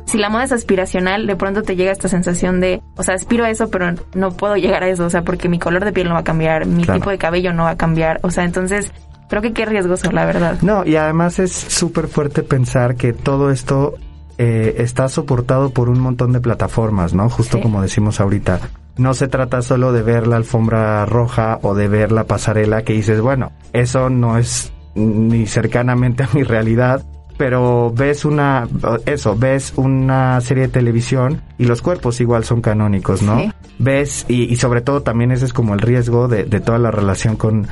si 0.06 0.16
la 0.16 0.30
moda 0.30 0.44
es 0.44 0.52
aspiracional, 0.52 1.26
de 1.26 1.36
pronto 1.36 1.62
te 1.62 1.76
llega 1.76 1.92
esta 1.92 2.08
sensación 2.08 2.60
de, 2.60 2.82
o 2.96 3.02
sea, 3.02 3.14
aspiro 3.14 3.44
a 3.44 3.50
eso, 3.50 3.68
pero 3.68 3.94
no 4.14 4.30
puedo 4.30 4.56
llegar 4.56 4.82
a 4.82 4.88
eso, 4.88 5.04
o 5.04 5.10
sea, 5.10 5.22
porque 5.22 5.50
mi 5.50 5.58
color 5.58 5.84
de 5.84 5.92
piel 5.92 6.08
no 6.08 6.14
va 6.14 6.20
a 6.20 6.24
cambiar, 6.24 6.66
mi 6.66 6.84
tipo 6.84 7.10
de 7.10 7.18
cabello 7.18 7.52
no 7.52 7.64
va 7.64 7.70
a 7.70 7.76
cambiar, 7.76 8.20
o 8.22 8.30
sea, 8.30 8.44
entonces 8.44 8.92
creo 9.28 9.42
que 9.42 9.52
qué 9.52 9.66
riesgoso, 9.66 10.12
la 10.12 10.24
verdad. 10.24 10.58
No, 10.62 10.86
y 10.86 10.96
además 10.96 11.38
es 11.38 11.52
súper 11.52 12.06
fuerte 12.06 12.42
pensar 12.42 12.94
que 12.94 13.12
todo 13.12 13.50
esto 13.50 13.94
eh, 14.38 14.76
está 14.78 15.08
soportado 15.08 15.70
por 15.70 15.88
un 15.88 16.00
montón 16.00 16.32
de 16.32 16.40
plataformas, 16.40 17.14
¿no? 17.14 17.28
Justo 17.28 17.60
como 17.60 17.82
decimos 17.82 18.20
ahorita. 18.20 18.60
No 18.96 19.14
se 19.14 19.26
trata 19.26 19.62
solo 19.62 19.92
de 19.92 20.02
ver 20.02 20.28
la 20.28 20.36
alfombra 20.36 21.04
roja 21.06 21.58
o 21.62 21.74
de 21.74 21.88
ver 21.88 22.12
la 22.12 22.24
pasarela 22.24 22.82
que 22.82 22.92
dices, 22.92 23.20
bueno, 23.20 23.50
eso 23.72 24.10
no 24.10 24.38
es 24.38 24.72
ni 24.94 25.46
cercanamente 25.46 26.22
a 26.22 26.28
mi 26.32 26.44
realidad, 26.44 27.04
pero 27.36 27.92
ves 27.94 28.24
una, 28.24 28.68
eso, 29.06 29.36
ves 29.36 29.72
una 29.76 30.40
serie 30.40 30.64
de 30.64 30.68
televisión 30.68 31.42
y 31.58 31.64
los 31.64 31.82
cuerpos 31.82 32.20
igual 32.20 32.44
son 32.44 32.60
canónicos, 32.60 33.22
¿no? 33.22 33.52
Ves, 33.78 34.24
y, 34.28 34.44
y, 34.44 34.56
sobre 34.56 34.80
todo 34.80 35.02
también 35.02 35.32
ese 35.32 35.44
es 35.44 35.52
como 35.52 35.74
el 35.74 35.80
riesgo 35.80 36.28
de, 36.28 36.44
de 36.44 36.60
toda 36.60 36.78
la 36.78 36.90
relación 36.90 37.36
con 37.36 37.66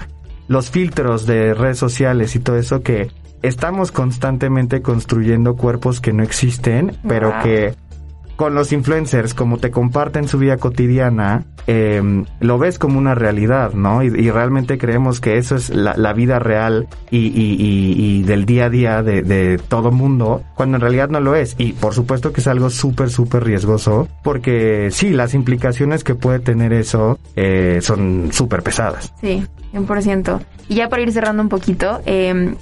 los 0.48 0.70
filtros 0.70 1.27
de 1.27 1.55
redes 1.55 1.79
sociales 1.79 2.35
y 2.35 2.40
todo 2.40 2.57
eso 2.57 2.83
que 2.83 3.11
estamos 3.42 3.92
constantemente 3.92 4.83
construyendo 4.83 5.57
cuerpos 5.57 6.01
que 6.01 6.12
no 6.12 6.22
existen, 6.22 6.96
pero 7.07 7.33
que 7.42 7.75
con 8.37 8.55
los 8.55 8.73
influencers, 8.73 9.35
como 9.35 9.59
te 9.59 9.71
comparten 9.71 10.29
su 10.29 10.38
vida 10.38 10.57
cotidiana, 10.57 11.45
eh, 11.66 12.25
lo 12.40 12.59
ves 12.59 12.79
como 12.79 12.99
una 12.99 13.14
realidad, 13.14 13.73
¿no? 13.75 14.03
Y, 14.03 14.31
realmente 14.31 14.79
creemos 14.79 15.21
que 15.21 15.37
eso 15.37 15.57
es 15.57 15.71
la, 15.71 16.12
vida 16.12 16.38
real 16.38 16.88
y, 17.11 17.18
y, 17.18 17.57
y, 17.59 18.23
del 18.23 18.45
día 18.45 18.66
a 18.66 18.71
día 18.71 19.03
de, 19.03 19.23
de, 19.23 19.59
todo 19.59 19.90
mundo, 19.90 20.42
cuando 20.55 20.77
en 20.77 20.81
realidad 20.81 21.09
no 21.09 21.21
lo 21.21 21.35
es. 21.35 21.55
Y 21.59 21.73
por 21.73 21.95
supuesto 21.95 22.33
que 22.33 22.40
es 22.40 22.47
algo 22.47 22.71
súper, 22.71 23.11
súper 23.11 23.45
riesgoso, 23.45 24.09
porque 24.23 24.88
sí, 24.90 25.11
las 25.11 25.35
implicaciones 25.35 26.05
que 26.05 26.14
puede 26.14 26.40
tener 26.40 26.73
eso 26.73 27.18
eh, 27.37 27.79
son 27.83 28.31
súper 28.33 28.62
pesadas. 28.62 29.12
Sí, 29.21 29.45
100%. 29.73 30.40
Y 30.68 30.75
ya 30.77 30.88
para 30.88 31.03
ir 31.03 31.12
cerrando 31.12 31.42
un 31.42 31.49
poquito, 31.49 32.01
eh, 32.07 32.55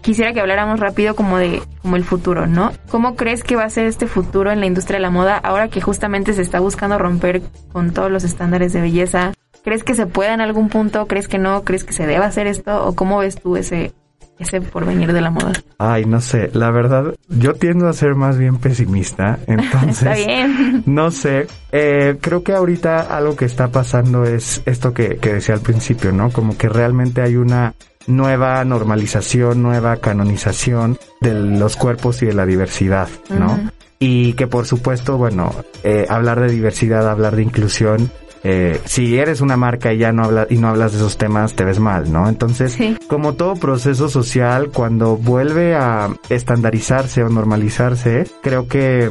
quisiera 0.00 0.32
que 0.32 0.40
habláramos 0.40 0.80
rápido 0.80 1.14
como 1.14 1.38
de 1.38 1.62
como 1.82 1.96
el 1.96 2.04
futuro, 2.04 2.46
¿no? 2.46 2.72
¿Cómo 2.90 3.16
crees 3.16 3.44
que 3.44 3.56
va 3.56 3.64
a 3.64 3.70
ser 3.70 3.86
este 3.86 4.06
futuro 4.06 4.50
en 4.50 4.60
la 4.60 4.66
industria 4.66 4.98
de 4.98 5.02
la 5.02 5.10
moda 5.10 5.36
ahora 5.36 5.68
que 5.68 5.80
justamente 5.80 6.32
se 6.32 6.42
está 6.42 6.60
buscando 6.60 6.98
romper 6.98 7.42
con 7.72 7.92
todos 7.92 8.10
los 8.10 8.24
estándares 8.24 8.72
de 8.72 8.80
belleza? 8.80 9.32
¿Crees 9.64 9.84
que 9.84 9.94
se 9.94 10.06
pueda 10.06 10.34
en 10.34 10.40
algún 10.40 10.68
punto? 10.68 11.06
¿Crees 11.06 11.28
que 11.28 11.38
no? 11.38 11.64
¿Crees 11.64 11.84
que 11.84 11.92
se 11.92 12.06
deba 12.06 12.26
hacer 12.26 12.46
esto? 12.46 12.86
¿O 12.86 12.94
cómo 12.94 13.18
ves 13.18 13.40
tú 13.40 13.56
ese 13.56 13.92
ese 14.38 14.60
porvenir 14.60 15.12
de 15.12 15.20
la 15.20 15.30
moda? 15.30 15.52
Ay, 15.78 16.04
no 16.04 16.20
sé, 16.20 16.50
la 16.52 16.70
verdad, 16.70 17.14
yo 17.28 17.54
tiendo 17.54 17.88
a 17.88 17.92
ser 17.92 18.14
más 18.14 18.38
bien 18.38 18.58
pesimista, 18.58 19.38
entonces... 19.46 20.02
está 20.02 20.14
bien. 20.14 20.84
No 20.86 21.10
sé, 21.10 21.46
eh, 21.72 22.16
creo 22.20 22.42
que 22.42 22.52
ahorita 22.52 23.00
algo 23.00 23.36
que 23.36 23.44
está 23.44 23.68
pasando 23.68 24.24
es 24.24 24.62
esto 24.64 24.94
que, 24.94 25.16
que 25.16 25.34
decía 25.34 25.54
al 25.54 25.60
principio, 25.60 26.12
¿no? 26.12 26.30
Como 26.30 26.56
que 26.56 26.68
realmente 26.68 27.20
hay 27.20 27.36
una 27.36 27.74
nueva 28.08 28.64
normalización, 28.64 29.62
nueva 29.62 29.98
canonización 29.98 30.98
de 31.20 31.34
los 31.34 31.76
cuerpos 31.76 32.22
y 32.22 32.26
de 32.26 32.34
la 32.34 32.46
diversidad, 32.46 33.08
¿no? 33.28 33.70
Y 34.00 34.32
que 34.32 34.46
por 34.46 34.66
supuesto, 34.66 35.16
bueno, 35.16 35.54
eh, 35.84 36.06
hablar 36.08 36.40
de 36.40 36.48
diversidad, 36.48 37.08
hablar 37.08 37.36
de 37.36 37.42
inclusión, 37.42 38.10
eh, 38.44 38.80
si 38.84 39.18
eres 39.18 39.40
una 39.40 39.56
marca 39.56 39.92
y 39.92 39.98
ya 39.98 40.12
no 40.12 40.24
hablas 40.24 40.46
y 40.50 40.56
no 40.56 40.68
hablas 40.68 40.92
de 40.92 40.98
esos 40.98 41.18
temas, 41.18 41.54
te 41.54 41.64
ves 41.64 41.80
mal, 41.80 42.12
¿no? 42.12 42.28
Entonces, 42.28 42.76
como 43.08 43.34
todo 43.34 43.54
proceso 43.54 44.08
social, 44.08 44.70
cuando 44.72 45.16
vuelve 45.16 45.74
a 45.74 46.10
estandarizarse 46.28 47.22
o 47.22 47.28
normalizarse, 47.28 48.26
creo 48.42 48.68
que 48.68 49.10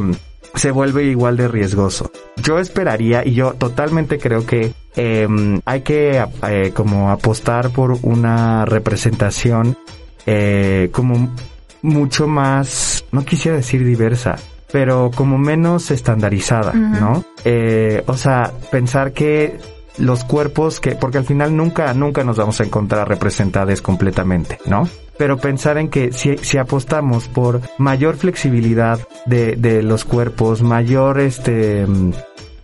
se 0.56 0.72
vuelve 0.72 1.04
igual 1.04 1.38
de 1.38 1.48
riesgoso. 1.48 2.12
Yo 2.38 2.60
esperaría 2.60 3.26
y 3.26 3.34
yo 3.34 3.54
totalmente 3.54 4.18
creo 4.18 4.46
que 4.46 4.74
eh, 4.98 5.28
hay 5.64 5.82
que 5.82 6.26
eh, 6.48 6.72
como 6.74 7.12
apostar 7.12 7.70
por 7.70 7.98
una 8.02 8.66
representación 8.66 9.78
eh, 10.26 10.90
como 10.92 11.34
mucho 11.82 12.28
más, 12.28 13.06
no 13.12 13.24
quisiera 13.24 13.56
decir 13.56 13.86
diversa, 13.86 14.36
pero 14.72 15.10
como 15.16 15.38
menos 15.38 15.90
estandarizada, 15.92 16.74
¿no? 16.74 17.24
Eh, 17.46 18.04
o 18.08 18.18
sea, 18.18 18.52
pensar 18.70 19.14
que 19.14 19.58
los 19.98 20.26
cuerpos 20.26 20.82
que, 20.82 20.96
porque 20.96 21.20
al 21.20 21.26
final 21.26 21.56
nunca, 21.56 21.94
nunca 21.94 22.24
nos 22.24 22.36
vamos 22.36 22.60
a 22.60 22.66
encontrar 22.66 23.08
representados 23.08 23.82
completamente, 23.82 24.60
¿no? 24.66 24.90
pero 25.18 25.38
pensar 25.38 25.78
en 25.78 25.90
que 25.90 26.12
si, 26.12 26.38
si 26.38 26.58
apostamos 26.60 27.28
por 27.28 27.62
mayor 27.80 28.18
flexibilidad 28.18 29.00
de, 29.26 29.56
de 29.56 29.82
los 29.82 30.06
cuerpos, 30.06 30.62
mayor 30.62 31.20
este 31.20 31.88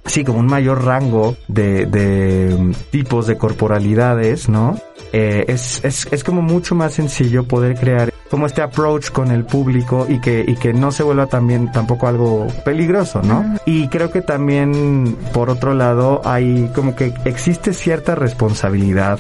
sí, 0.06 0.24
como 0.24 0.39
un 0.39 0.48
mayor 0.48 0.86
rango 0.86 1.36
de, 1.48 1.86
de 1.86 2.74
tipos 2.92 3.28
de 3.28 3.38
corporalidades, 3.38 4.50
¿no? 4.50 4.80
Eh, 5.12 5.46
es, 5.48 5.84
es, 5.84 6.08
es 6.12 6.24
como 6.24 6.42
mucho 6.42 6.74
más 6.74 6.94
sencillo 6.94 7.48
poder 7.48 7.76
crear 7.76 8.12
como 8.32 8.48
este 8.48 8.63
approach 8.63 9.12
con 9.12 9.30
el 9.30 9.46
público 9.46 10.08
y 10.10 10.20
que, 10.20 10.44
y 10.48 10.56
que 10.56 10.74
no 10.74 10.92
se 10.92 11.04
vuelva 11.04 11.28
también 11.28 11.72
tampoco 11.72 12.08
algo 12.08 12.48
peligroso, 12.66 13.22
¿no? 13.22 13.60
Y 13.68 13.89
creo 13.89 14.10
que 14.10 14.24
también, 14.24 15.16
por 15.34 15.52
otro 15.52 15.76
lado, 15.76 16.22
hay 16.26 16.72
como 16.74 16.96
que 16.96 17.13
existe 17.26 17.74
cierta 17.74 18.16
responsabilidad 18.16 19.20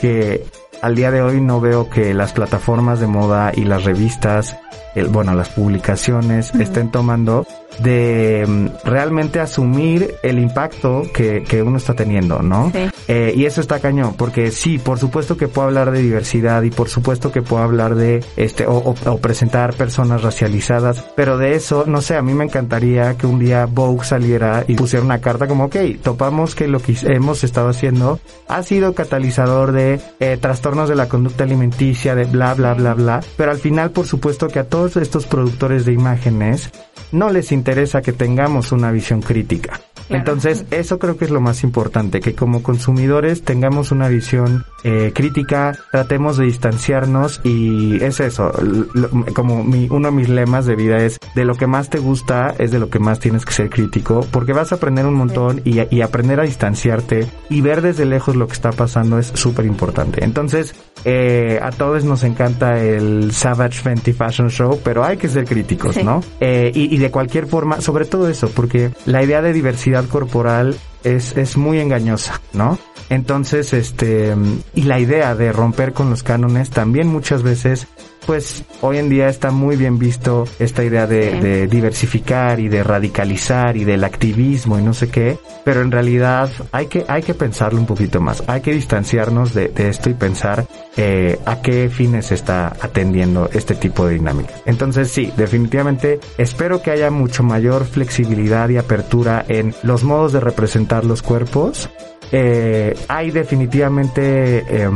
que 0.00 0.46
al 0.80 0.94
día 0.94 1.10
de 1.10 1.20
hoy 1.20 1.40
no 1.42 1.60
veo 1.60 1.90
que 1.90 2.14
las 2.14 2.32
plataformas 2.32 2.98
de 2.98 3.06
moda 3.06 3.52
y 3.54 3.64
las 3.64 3.84
revistas, 3.84 4.56
el, 4.94 5.08
bueno, 5.08 5.34
las 5.34 5.50
publicaciones 5.50 6.54
estén 6.54 6.90
tomando 6.90 7.46
de 7.78 8.44
mm, 8.46 8.86
realmente 8.86 9.40
asumir 9.40 10.14
el 10.22 10.38
impacto 10.38 11.02
que, 11.12 11.42
que 11.42 11.62
uno 11.62 11.76
está 11.76 11.94
teniendo, 11.94 12.40
¿no? 12.42 12.70
Sí. 12.72 12.88
Eh, 13.08 13.34
y 13.36 13.44
eso 13.44 13.60
está 13.60 13.78
cañón, 13.78 14.14
porque 14.16 14.50
sí, 14.50 14.78
por 14.78 14.98
supuesto 14.98 15.36
que 15.36 15.48
puedo 15.48 15.68
hablar 15.68 15.90
de 15.90 16.02
diversidad 16.02 16.62
y 16.62 16.70
por 16.70 16.88
supuesto 16.88 17.30
que 17.30 17.42
puedo 17.42 17.62
hablar 17.62 17.94
de 17.94 18.24
este 18.36 18.66
o, 18.66 18.78
o, 18.78 19.18
presentar 19.18 19.74
personas 19.74 20.22
racializadas, 20.22 21.04
pero 21.14 21.38
de 21.38 21.54
eso, 21.54 21.84
no 21.86 22.00
sé, 22.00 22.16
a 22.16 22.22
mí 22.22 22.34
me 22.34 22.44
encantaría 22.44 23.16
que 23.16 23.26
un 23.26 23.38
día 23.38 23.66
Vogue 23.66 24.04
saliera 24.04 24.64
y 24.66 24.74
pusiera 24.74 25.04
una 25.04 25.20
carta 25.20 25.46
como, 25.46 25.64
ok, 25.64 25.76
topamos 26.02 26.54
que 26.54 26.68
lo 26.68 26.80
que 26.80 26.96
hemos 27.02 27.44
estado 27.44 27.68
haciendo 27.68 28.18
ha 28.48 28.62
sido 28.62 28.94
catalizador 28.94 29.72
de 29.72 30.00
eh, 30.18 30.36
trastornos 30.40 30.88
de 30.88 30.96
la 30.96 31.08
conducta 31.08 31.44
alimenticia, 31.44 32.14
de 32.14 32.24
bla, 32.24 32.54
bla, 32.54 32.74
bla, 32.74 32.94
bla, 32.94 33.20
pero 33.36 33.50
al 33.50 33.58
final, 33.58 33.90
por 33.90 34.06
supuesto 34.06 34.48
que 34.48 34.58
a 34.58 34.68
todos 34.68 34.96
estos 34.96 35.26
productores 35.26 35.84
de 35.84 35.92
imágenes 35.92 36.70
no 37.12 37.30
les 37.30 37.52
interesa 37.52 37.65
que 38.02 38.12
tengamos 38.12 38.72
una 38.72 38.90
visión 38.92 39.22
crítica. 39.22 39.80
Claro. 40.08 40.20
Entonces, 40.20 40.64
eso 40.70 41.00
creo 41.00 41.16
que 41.16 41.24
es 41.24 41.32
lo 41.32 41.40
más 41.40 41.64
importante, 41.64 42.20
que 42.20 42.34
como 42.34 42.62
consumidores 42.62 43.42
tengamos 43.42 43.90
una 43.90 44.06
visión 44.06 44.64
eh, 44.84 45.10
crítica, 45.12 45.76
tratemos 45.90 46.36
de 46.36 46.44
distanciarnos 46.44 47.40
y 47.42 48.00
es 48.04 48.20
eso, 48.20 48.52
lo, 48.94 49.10
como 49.34 49.64
mi, 49.64 49.88
uno 49.90 50.10
de 50.10 50.14
mis 50.14 50.28
lemas 50.28 50.64
de 50.64 50.76
vida 50.76 50.98
es, 50.98 51.18
de 51.34 51.44
lo 51.44 51.56
que 51.56 51.66
más 51.66 51.90
te 51.90 51.98
gusta 51.98 52.54
es 52.56 52.70
de 52.70 52.78
lo 52.78 52.88
que 52.88 53.00
más 53.00 53.18
tienes 53.18 53.44
que 53.44 53.52
ser 53.52 53.68
crítico, 53.68 54.24
porque 54.30 54.52
vas 54.52 54.70
a 54.70 54.76
aprender 54.76 55.06
un 55.06 55.14
montón 55.14 55.60
y, 55.64 55.80
y 55.92 56.02
aprender 56.02 56.38
a 56.38 56.44
distanciarte 56.44 57.26
y 57.50 57.60
ver 57.62 57.82
desde 57.82 58.04
lejos 58.04 58.36
lo 58.36 58.46
que 58.46 58.52
está 58.52 58.70
pasando 58.70 59.18
es 59.18 59.32
súper 59.34 59.66
importante. 59.66 60.22
Entonces, 60.22 60.76
eh, 61.04 61.58
a 61.60 61.72
todos 61.72 62.04
nos 62.04 62.22
encanta 62.22 62.80
el 62.80 63.32
Savage 63.32 63.80
Fenty 63.80 64.12
Fashion 64.12 64.50
Show, 64.50 64.80
pero 64.84 65.04
hay 65.04 65.16
que 65.16 65.28
ser 65.28 65.46
críticos, 65.46 65.96
sí. 65.96 66.04
¿no? 66.04 66.22
Eh, 66.40 66.70
y, 66.72 66.94
y 66.94 66.98
de 66.98 67.10
cualquier 67.10 67.45
forma, 67.46 67.80
sobre 67.80 68.04
todo 68.04 68.28
eso, 68.28 68.50
porque 68.50 68.90
la 69.06 69.22
idea 69.22 69.42
de 69.42 69.52
diversidad 69.52 70.06
corporal 70.06 70.76
es, 71.04 71.36
es 71.36 71.56
muy 71.56 71.78
engañosa, 71.78 72.40
¿no? 72.52 72.78
Entonces, 73.08 73.72
este, 73.72 74.34
y 74.74 74.82
la 74.82 74.98
idea 74.98 75.34
de 75.34 75.52
romper 75.52 75.92
con 75.92 76.10
los 76.10 76.22
cánones 76.22 76.70
también 76.70 77.06
muchas 77.06 77.42
veces 77.42 77.86
pues 78.26 78.64
hoy 78.80 78.98
en 78.98 79.08
día 79.08 79.28
está 79.28 79.50
muy 79.50 79.76
bien 79.76 79.98
visto 79.98 80.46
esta 80.58 80.84
idea 80.84 81.06
de, 81.06 81.66
diversificar 81.68 82.60
y 82.60 82.68
de 82.68 82.82
radicalizar 82.82 83.76
y 83.76 83.84
del 83.84 84.04
activismo 84.04 84.78
y 84.78 84.82
no 84.82 84.92
sé 84.92 85.08
qué, 85.08 85.38
pero 85.64 85.80
en 85.80 85.90
realidad 85.90 86.50
hay 86.72 86.86
que, 86.86 87.04
hay 87.08 87.22
que 87.22 87.34
pensarlo 87.34 87.78
un 87.78 87.86
poquito 87.86 88.20
más, 88.20 88.42
hay 88.46 88.60
que 88.60 88.72
distanciarnos 88.72 89.54
de, 89.54 89.68
de 89.68 89.88
esto 89.88 90.10
y 90.10 90.14
pensar 90.14 90.66
eh, 90.96 91.38
a 91.44 91.60
qué 91.60 91.88
fines 91.90 92.32
está 92.32 92.68
atendiendo 92.80 93.50
este 93.52 93.74
tipo 93.74 94.06
de 94.06 94.14
dinámica. 94.14 94.54
Entonces 94.64 95.10
sí, 95.10 95.32
definitivamente 95.36 96.20
espero 96.38 96.82
que 96.82 96.90
haya 96.90 97.10
mucho 97.10 97.42
mayor 97.42 97.84
flexibilidad 97.84 98.68
y 98.70 98.78
apertura 98.78 99.44
en 99.46 99.74
los 99.82 100.04
modos 100.04 100.32
de 100.32 100.40
representar 100.40 101.04
los 101.04 101.22
cuerpos 101.22 101.90
eh, 102.32 102.96
hay 103.08 103.30
definitivamente 103.30 104.64
eh, 104.68 104.90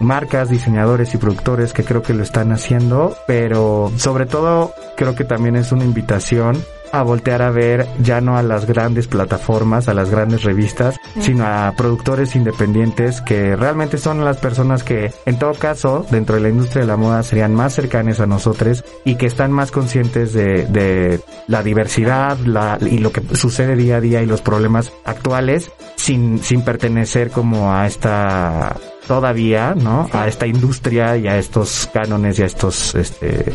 marcas, 0.00 0.50
diseñadores 0.50 1.14
y 1.14 1.18
productores 1.18 1.72
que 1.72 1.84
creo 1.84 2.02
que 2.02 2.14
lo 2.14 2.22
están 2.22 2.52
haciendo, 2.52 3.16
pero 3.26 3.90
sobre 3.96 4.26
todo 4.26 4.74
creo 4.96 5.14
que 5.14 5.24
también 5.24 5.56
es 5.56 5.72
una 5.72 5.84
invitación 5.84 6.62
a 6.98 7.02
voltear 7.02 7.42
a 7.42 7.50
ver 7.50 7.86
ya 8.00 8.20
no 8.20 8.36
a 8.36 8.42
las 8.42 8.66
grandes 8.66 9.06
plataformas, 9.06 9.88
a 9.88 9.94
las 9.94 10.10
grandes 10.10 10.42
revistas, 10.42 10.96
sí. 11.14 11.22
sino 11.22 11.46
a 11.46 11.72
productores 11.76 12.36
independientes 12.36 13.20
que 13.20 13.56
realmente 13.56 13.98
son 13.98 14.24
las 14.24 14.38
personas 14.38 14.84
que 14.84 15.12
en 15.26 15.38
todo 15.38 15.54
caso 15.54 16.06
dentro 16.10 16.36
de 16.36 16.42
la 16.42 16.48
industria 16.48 16.82
de 16.82 16.88
la 16.88 16.96
moda 16.96 17.22
serían 17.22 17.54
más 17.54 17.74
cercanas 17.74 18.20
a 18.20 18.26
nosotros 18.26 18.84
y 19.04 19.16
que 19.16 19.26
están 19.26 19.52
más 19.52 19.70
conscientes 19.70 20.32
de, 20.32 20.66
de 20.66 21.20
la 21.46 21.62
diversidad 21.62 22.38
la, 22.38 22.78
y 22.80 22.98
lo 22.98 23.12
que 23.12 23.22
sucede 23.36 23.76
día 23.76 23.96
a 23.96 24.00
día 24.00 24.22
y 24.22 24.26
los 24.26 24.42
problemas 24.42 24.92
actuales 25.04 25.70
sin, 25.96 26.42
sin 26.42 26.62
pertenecer 26.62 27.30
como 27.30 27.72
a 27.72 27.86
esta 27.86 28.76
todavía, 29.06 29.74
¿no? 29.74 30.06
Sí. 30.06 30.16
A 30.16 30.28
esta 30.28 30.46
industria 30.46 31.16
y 31.16 31.26
a 31.26 31.38
estos 31.38 31.88
cánones 31.92 32.38
y 32.38 32.42
a 32.42 32.46
estos 32.46 32.94
este 32.94 33.52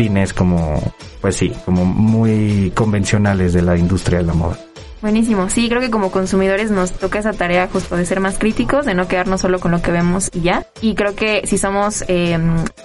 fines 0.00 0.32
como, 0.32 0.80
pues 1.20 1.36
sí, 1.36 1.52
como 1.66 1.84
muy 1.84 2.72
convencionales 2.74 3.52
de 3.52 3.60
la 3.60 3.76
industria 3.76 4.20
de 4.20 4.24
la 4.24 4.32
moda. 4.32 4.56
Buenísimo. 5.02 5.50
Sí, 5.50 5.68
creo 5.68 5.82
que 5.82 5.90
como 5.90 6.10
consumidores 6.10 6.70
nos 6.70 6.92
toca 6.92 7.18
esa 7.18 7.34
tarea 7.34 7.68
justo 7.70 7.98
de 7.98 8.06
ser 8.06 8.18
más 8.18 8.38
críticos, 8.38 8.86
de 8.86 8.94
no 8.94 9.08
quedarnos 9.08 9.42
solo 9.42 9.60
con 9.60 9.72
lo 9.72 9.82
que 9.82 9.90
vemos 9.90 10.30
y 10.32 10.40
ya. 10.40 10.66
Y 10.80 10.94
creo 10.94 11.14
que 11.14 11.46
si 11.46 11.58
somos 11.58 12.02
eh, 12.08 12.38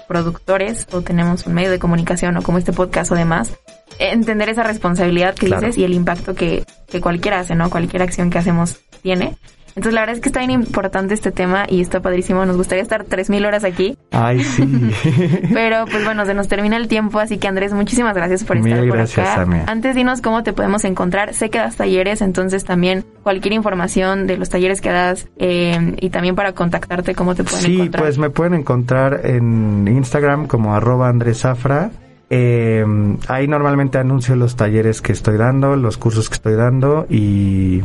productores 0.09 0.87
o 0.91 1.03
tenemos 1.03 1.45
un 1.45 1.53
medio 1.53 1.71
de 1.71 1.79
comunicación 1.79 2.35
o 2.35 2.41
como 2.41 2.57
este 2.57 2.73
podcast 2.73 3.13
o 3.13 3.15
demás, 3.15 3.53
entender 3.97 4.49
esa 4.49 4.63
responsabilidad 4.63 5.35
que 5.35 5.45
dices 5.45 5.77
y 5.77 5.85
el 5.85 5.93
impacto 5.93 6.35
que, 6.35 6.65
que 6.89 6.99
cualquiera 6.99 7.39
hace, 7.39 7.55
¿no? 7.55 7.69
Cualquier 7.69 8.01
acción 8.01 8.29
que 8.29 8.39
hacemos 8.39 8.79
tiene. 9.03 9.37
Entonces, 9.75 9.93
la 9.93 10.01
verdad 10.01 10.15
es 10.15 10.21
que 10.21 10.29
está 10.29 10.39
bien 10.39 10.51
importante 10.51 11.13
este 11.13 11.31
tema 11.31 11.65
y 11.67 11.81
está 11.81 11.99
padrísimo. 11.99 12.45
Nos 12.45 12.55
gustaría 12.55 12.81
estar 12.81 13.05
3.000 13.05 13.45
horas 13.45 13.63
aquí. 13.65 13.97
Ay, 14.11 14.41
sí. 14.43 14.63
Pero, 15.53 15.85
pues 15.91 16.05
bueno, 16.05 16.25
se 16.25 16.33
nos 16.33 16.47
termina 16.47 16.77
el 16.77 16.87
tiempo, 16.87 17.19
así 17.19 17.37
que 17.37 17.47
Andrés, 17.49 17.73
muchísimas 17.73 18.15
gracias 18.15 18.45
por 18.45 18.55
estar 18.57 18.79
por 18.79 18.87
gracias, 18.97 19.27
acá. 19.27 19.35
Samia. 19.43 19.63
Antes, 19.67 19.95
dinos 19.95 20.21
cómo 20.21 20.43
te 20.43 20.53
podemos 20.53 20.85
encontrar. 20.85 21.33
Sé 21.33 21.49
que 21.49 21.57
das 21.57 21.75
talleres, 21.75 22.21
entonces 22.21 22.63
también 22.63 23.03
cualquier 23.23 23.53
información 23.53 24.27
de 24.27 24.37
los 24.37 24.49
talleres 24.49 24.79
que 24.79 24.89
das 24.91 25.27
eh, 25.37 25.95
y 25.99 26.09
también 26.09 26.35
para 26.35 26.53
contactarte, 26.53 27.13
cómo 27.13 27.35
te 27.35 27.43
pueden 27.43 27.61
Sí, 27.65 27.75
encontrar. 27.75 28.03
pues 28.03 28.17
me 28.17 28.29
pueden 28.29 28.53
encontrar 28.53 29.21
en 29.25 29.87
Instagram 29.89 30.47
como 30.47 30.73
arroba 30.73 31.09
Andrés 31.09 31.39
Zafra. 31.41 31.91
Eh, 32.29 32.83
ahí 33.27 33.47
normalmente 33.47 33.97
anuncio 33.97 34.35
los 34.35 34.55
talleres 34.55 35.01
que 35.01 35.11
estoy 35.11 35.37
dando, 35.37 35.75
los 35.75 35.97
cursos 35.97 36.29
que 36.29 36.35
estoy 36.35 36.55
dando 36.55 37.05
y, 37.09 37.81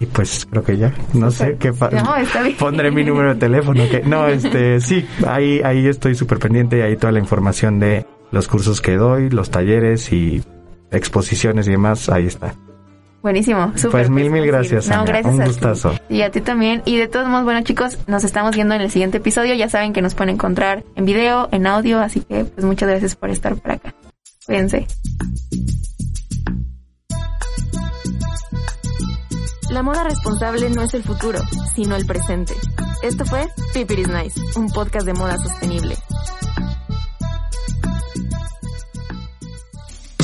y 0.00 0.06
pues 0.06 0.46
creo 0.50 0.64
que 0.64 0.76
ya. 0.78 0.92
No 1.12 1.30
sé 1.30 1.56
qué 1.58 1.70
No, 1.70 2.16
está 2.16 2.42
bien. 2.42 2.56
pondré 2.56 2.90
mi 2.90 3.04
número 3.04 3.34
de 3.34 3.38
teléfono. 3.40 3.84
Que, 3.88 4.00
no, 4.02 4.26
este 4.26 4.80
sí, 4.80 5.06
ahí, 5.28 5.60
ahí 5.62 5.86
estoy 5.86 6.14
súper 6.16 6.38
pendiente 6.38 6.78
y 6.78 6.80
ahí 6.80 6.96
toda 6.96 7.12
la 7.12 7.18
información 7.20 7.78
de 7.78 8.06
los 8.32 8.48
cursos 8.48 8.80
que 8.80 8.96
doy, 8.96 9.28
los 9.30 9.50
talleres 9.50 10.12
y 10.12 10.42
exposiciones 10.90 11.68
y 11.68 11.72
demás, 11.72 12.08
ahí 12.08 12.26
está. 12.26 12.54
Buenísimo, 13.22 13.72
súper. 13.76 13.90
Pues 13.90 14.10
mil, 14.10 14.30
mil 14.30 14.42
sí. 14.42 14.48
gracias, 14.48 14.88
No, 14.88 15.04
gracias 15.04 15.34
Un 15.34 15.40
a 15.42 15.44
ti. 15.44 15.50
gustazo. 15.50 15.94
Y 16.08 16.22
a 16.22 16.30
ti 16.30 16.40
también. 16.40 16.80
Y 16.86 16.96
de 16.96 17.06
todos 17.06 17.28
modos, 17.28 17.44
bueno 17.44 17.60
chicos, 17.62 17.98
nos 18.06 18.24
estamos 18.24 18.54
viendo 18.54 18.74
en 18.74 18.80
el 18.80 18.90
siguiente 18.90 19.18
episodio. 19.18 19.54
Ya 19.54 19.68
saben 19.68 19.92
que 19.92 20.00
nos 20.00 20.14
pueden 20.14 20.34
encontrar 20.36 20.84
en 20.96 21.04
video, 21.04 21.48
en 21.52 21.66
audio, 21.66 22.00
así 22.00 22.20
que 22.20 22.44
pues 22.46 22.64
muchas 22.64 22.88
gracias 22.88 23.16
por 23.16 23.28
estar 23.28 23.54
por 23.56 23.72
acá. 23.72 23.94
Cuídense. 24.46 24.86
La 29.70 29.82
moda 29.82 30.04
responsable 30.04 30.68
no 30.70 30.82
es 30.82 30.94
el 30.94 31.02
futuro, 31.02 31.38
sino 31.74 31.94
el 31.94 32.04
presente. 32.04 32.54
Esto 33.02 33.24
fue 33.24 33.46
Pipiris 33.72 34.08
Nice, 34.08 34.40
un 34.56 34.68
podcast 34.68 35.06
de 35.06 35.14
moda 35.14 35.36
sostenible. 35.38 35.96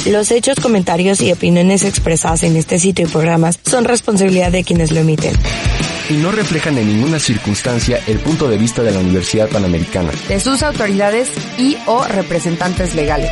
Los 0.06 0.30
hechos, 0.30 0.59
comentarios 0.61 1.20
y 1.20 1.32
opiniones 1.32 1.85
expresadas 1.85 2.42
en 2.44 2.56
este 2.56 2.78
sitio 2.78 3.06
y 3.06 3.09
programas 3.09 3.59
son 3.64 3.85
responsabilidad 3.85 4.52
de 4.52 4.62
quienes 4.64 4.92
lo 4.92 5.00
emiten. 5.00 5.35
y 6.09 6.14
no 6.14 6.30
reflejan 6.30 6.78
en 6.78 6.87
ninguna 6.87 7.18
circunstancia 7.18 7.98
el 8.06 8.20
punto 8.20 8.48
de 8.48 8.56
vista 8.56 8.82
de 8.85 8.92
la 8.92 9.00
Universidad 9.00 9.48
Panamericana. 9.48 10.12
De 10.28 10.38
sus 10.38 10.62
autoridades 10.62 11.30
y 11.59 11.76
o 11.87 12.04
representantes 12.04 12.94
legales. 12.94 13.30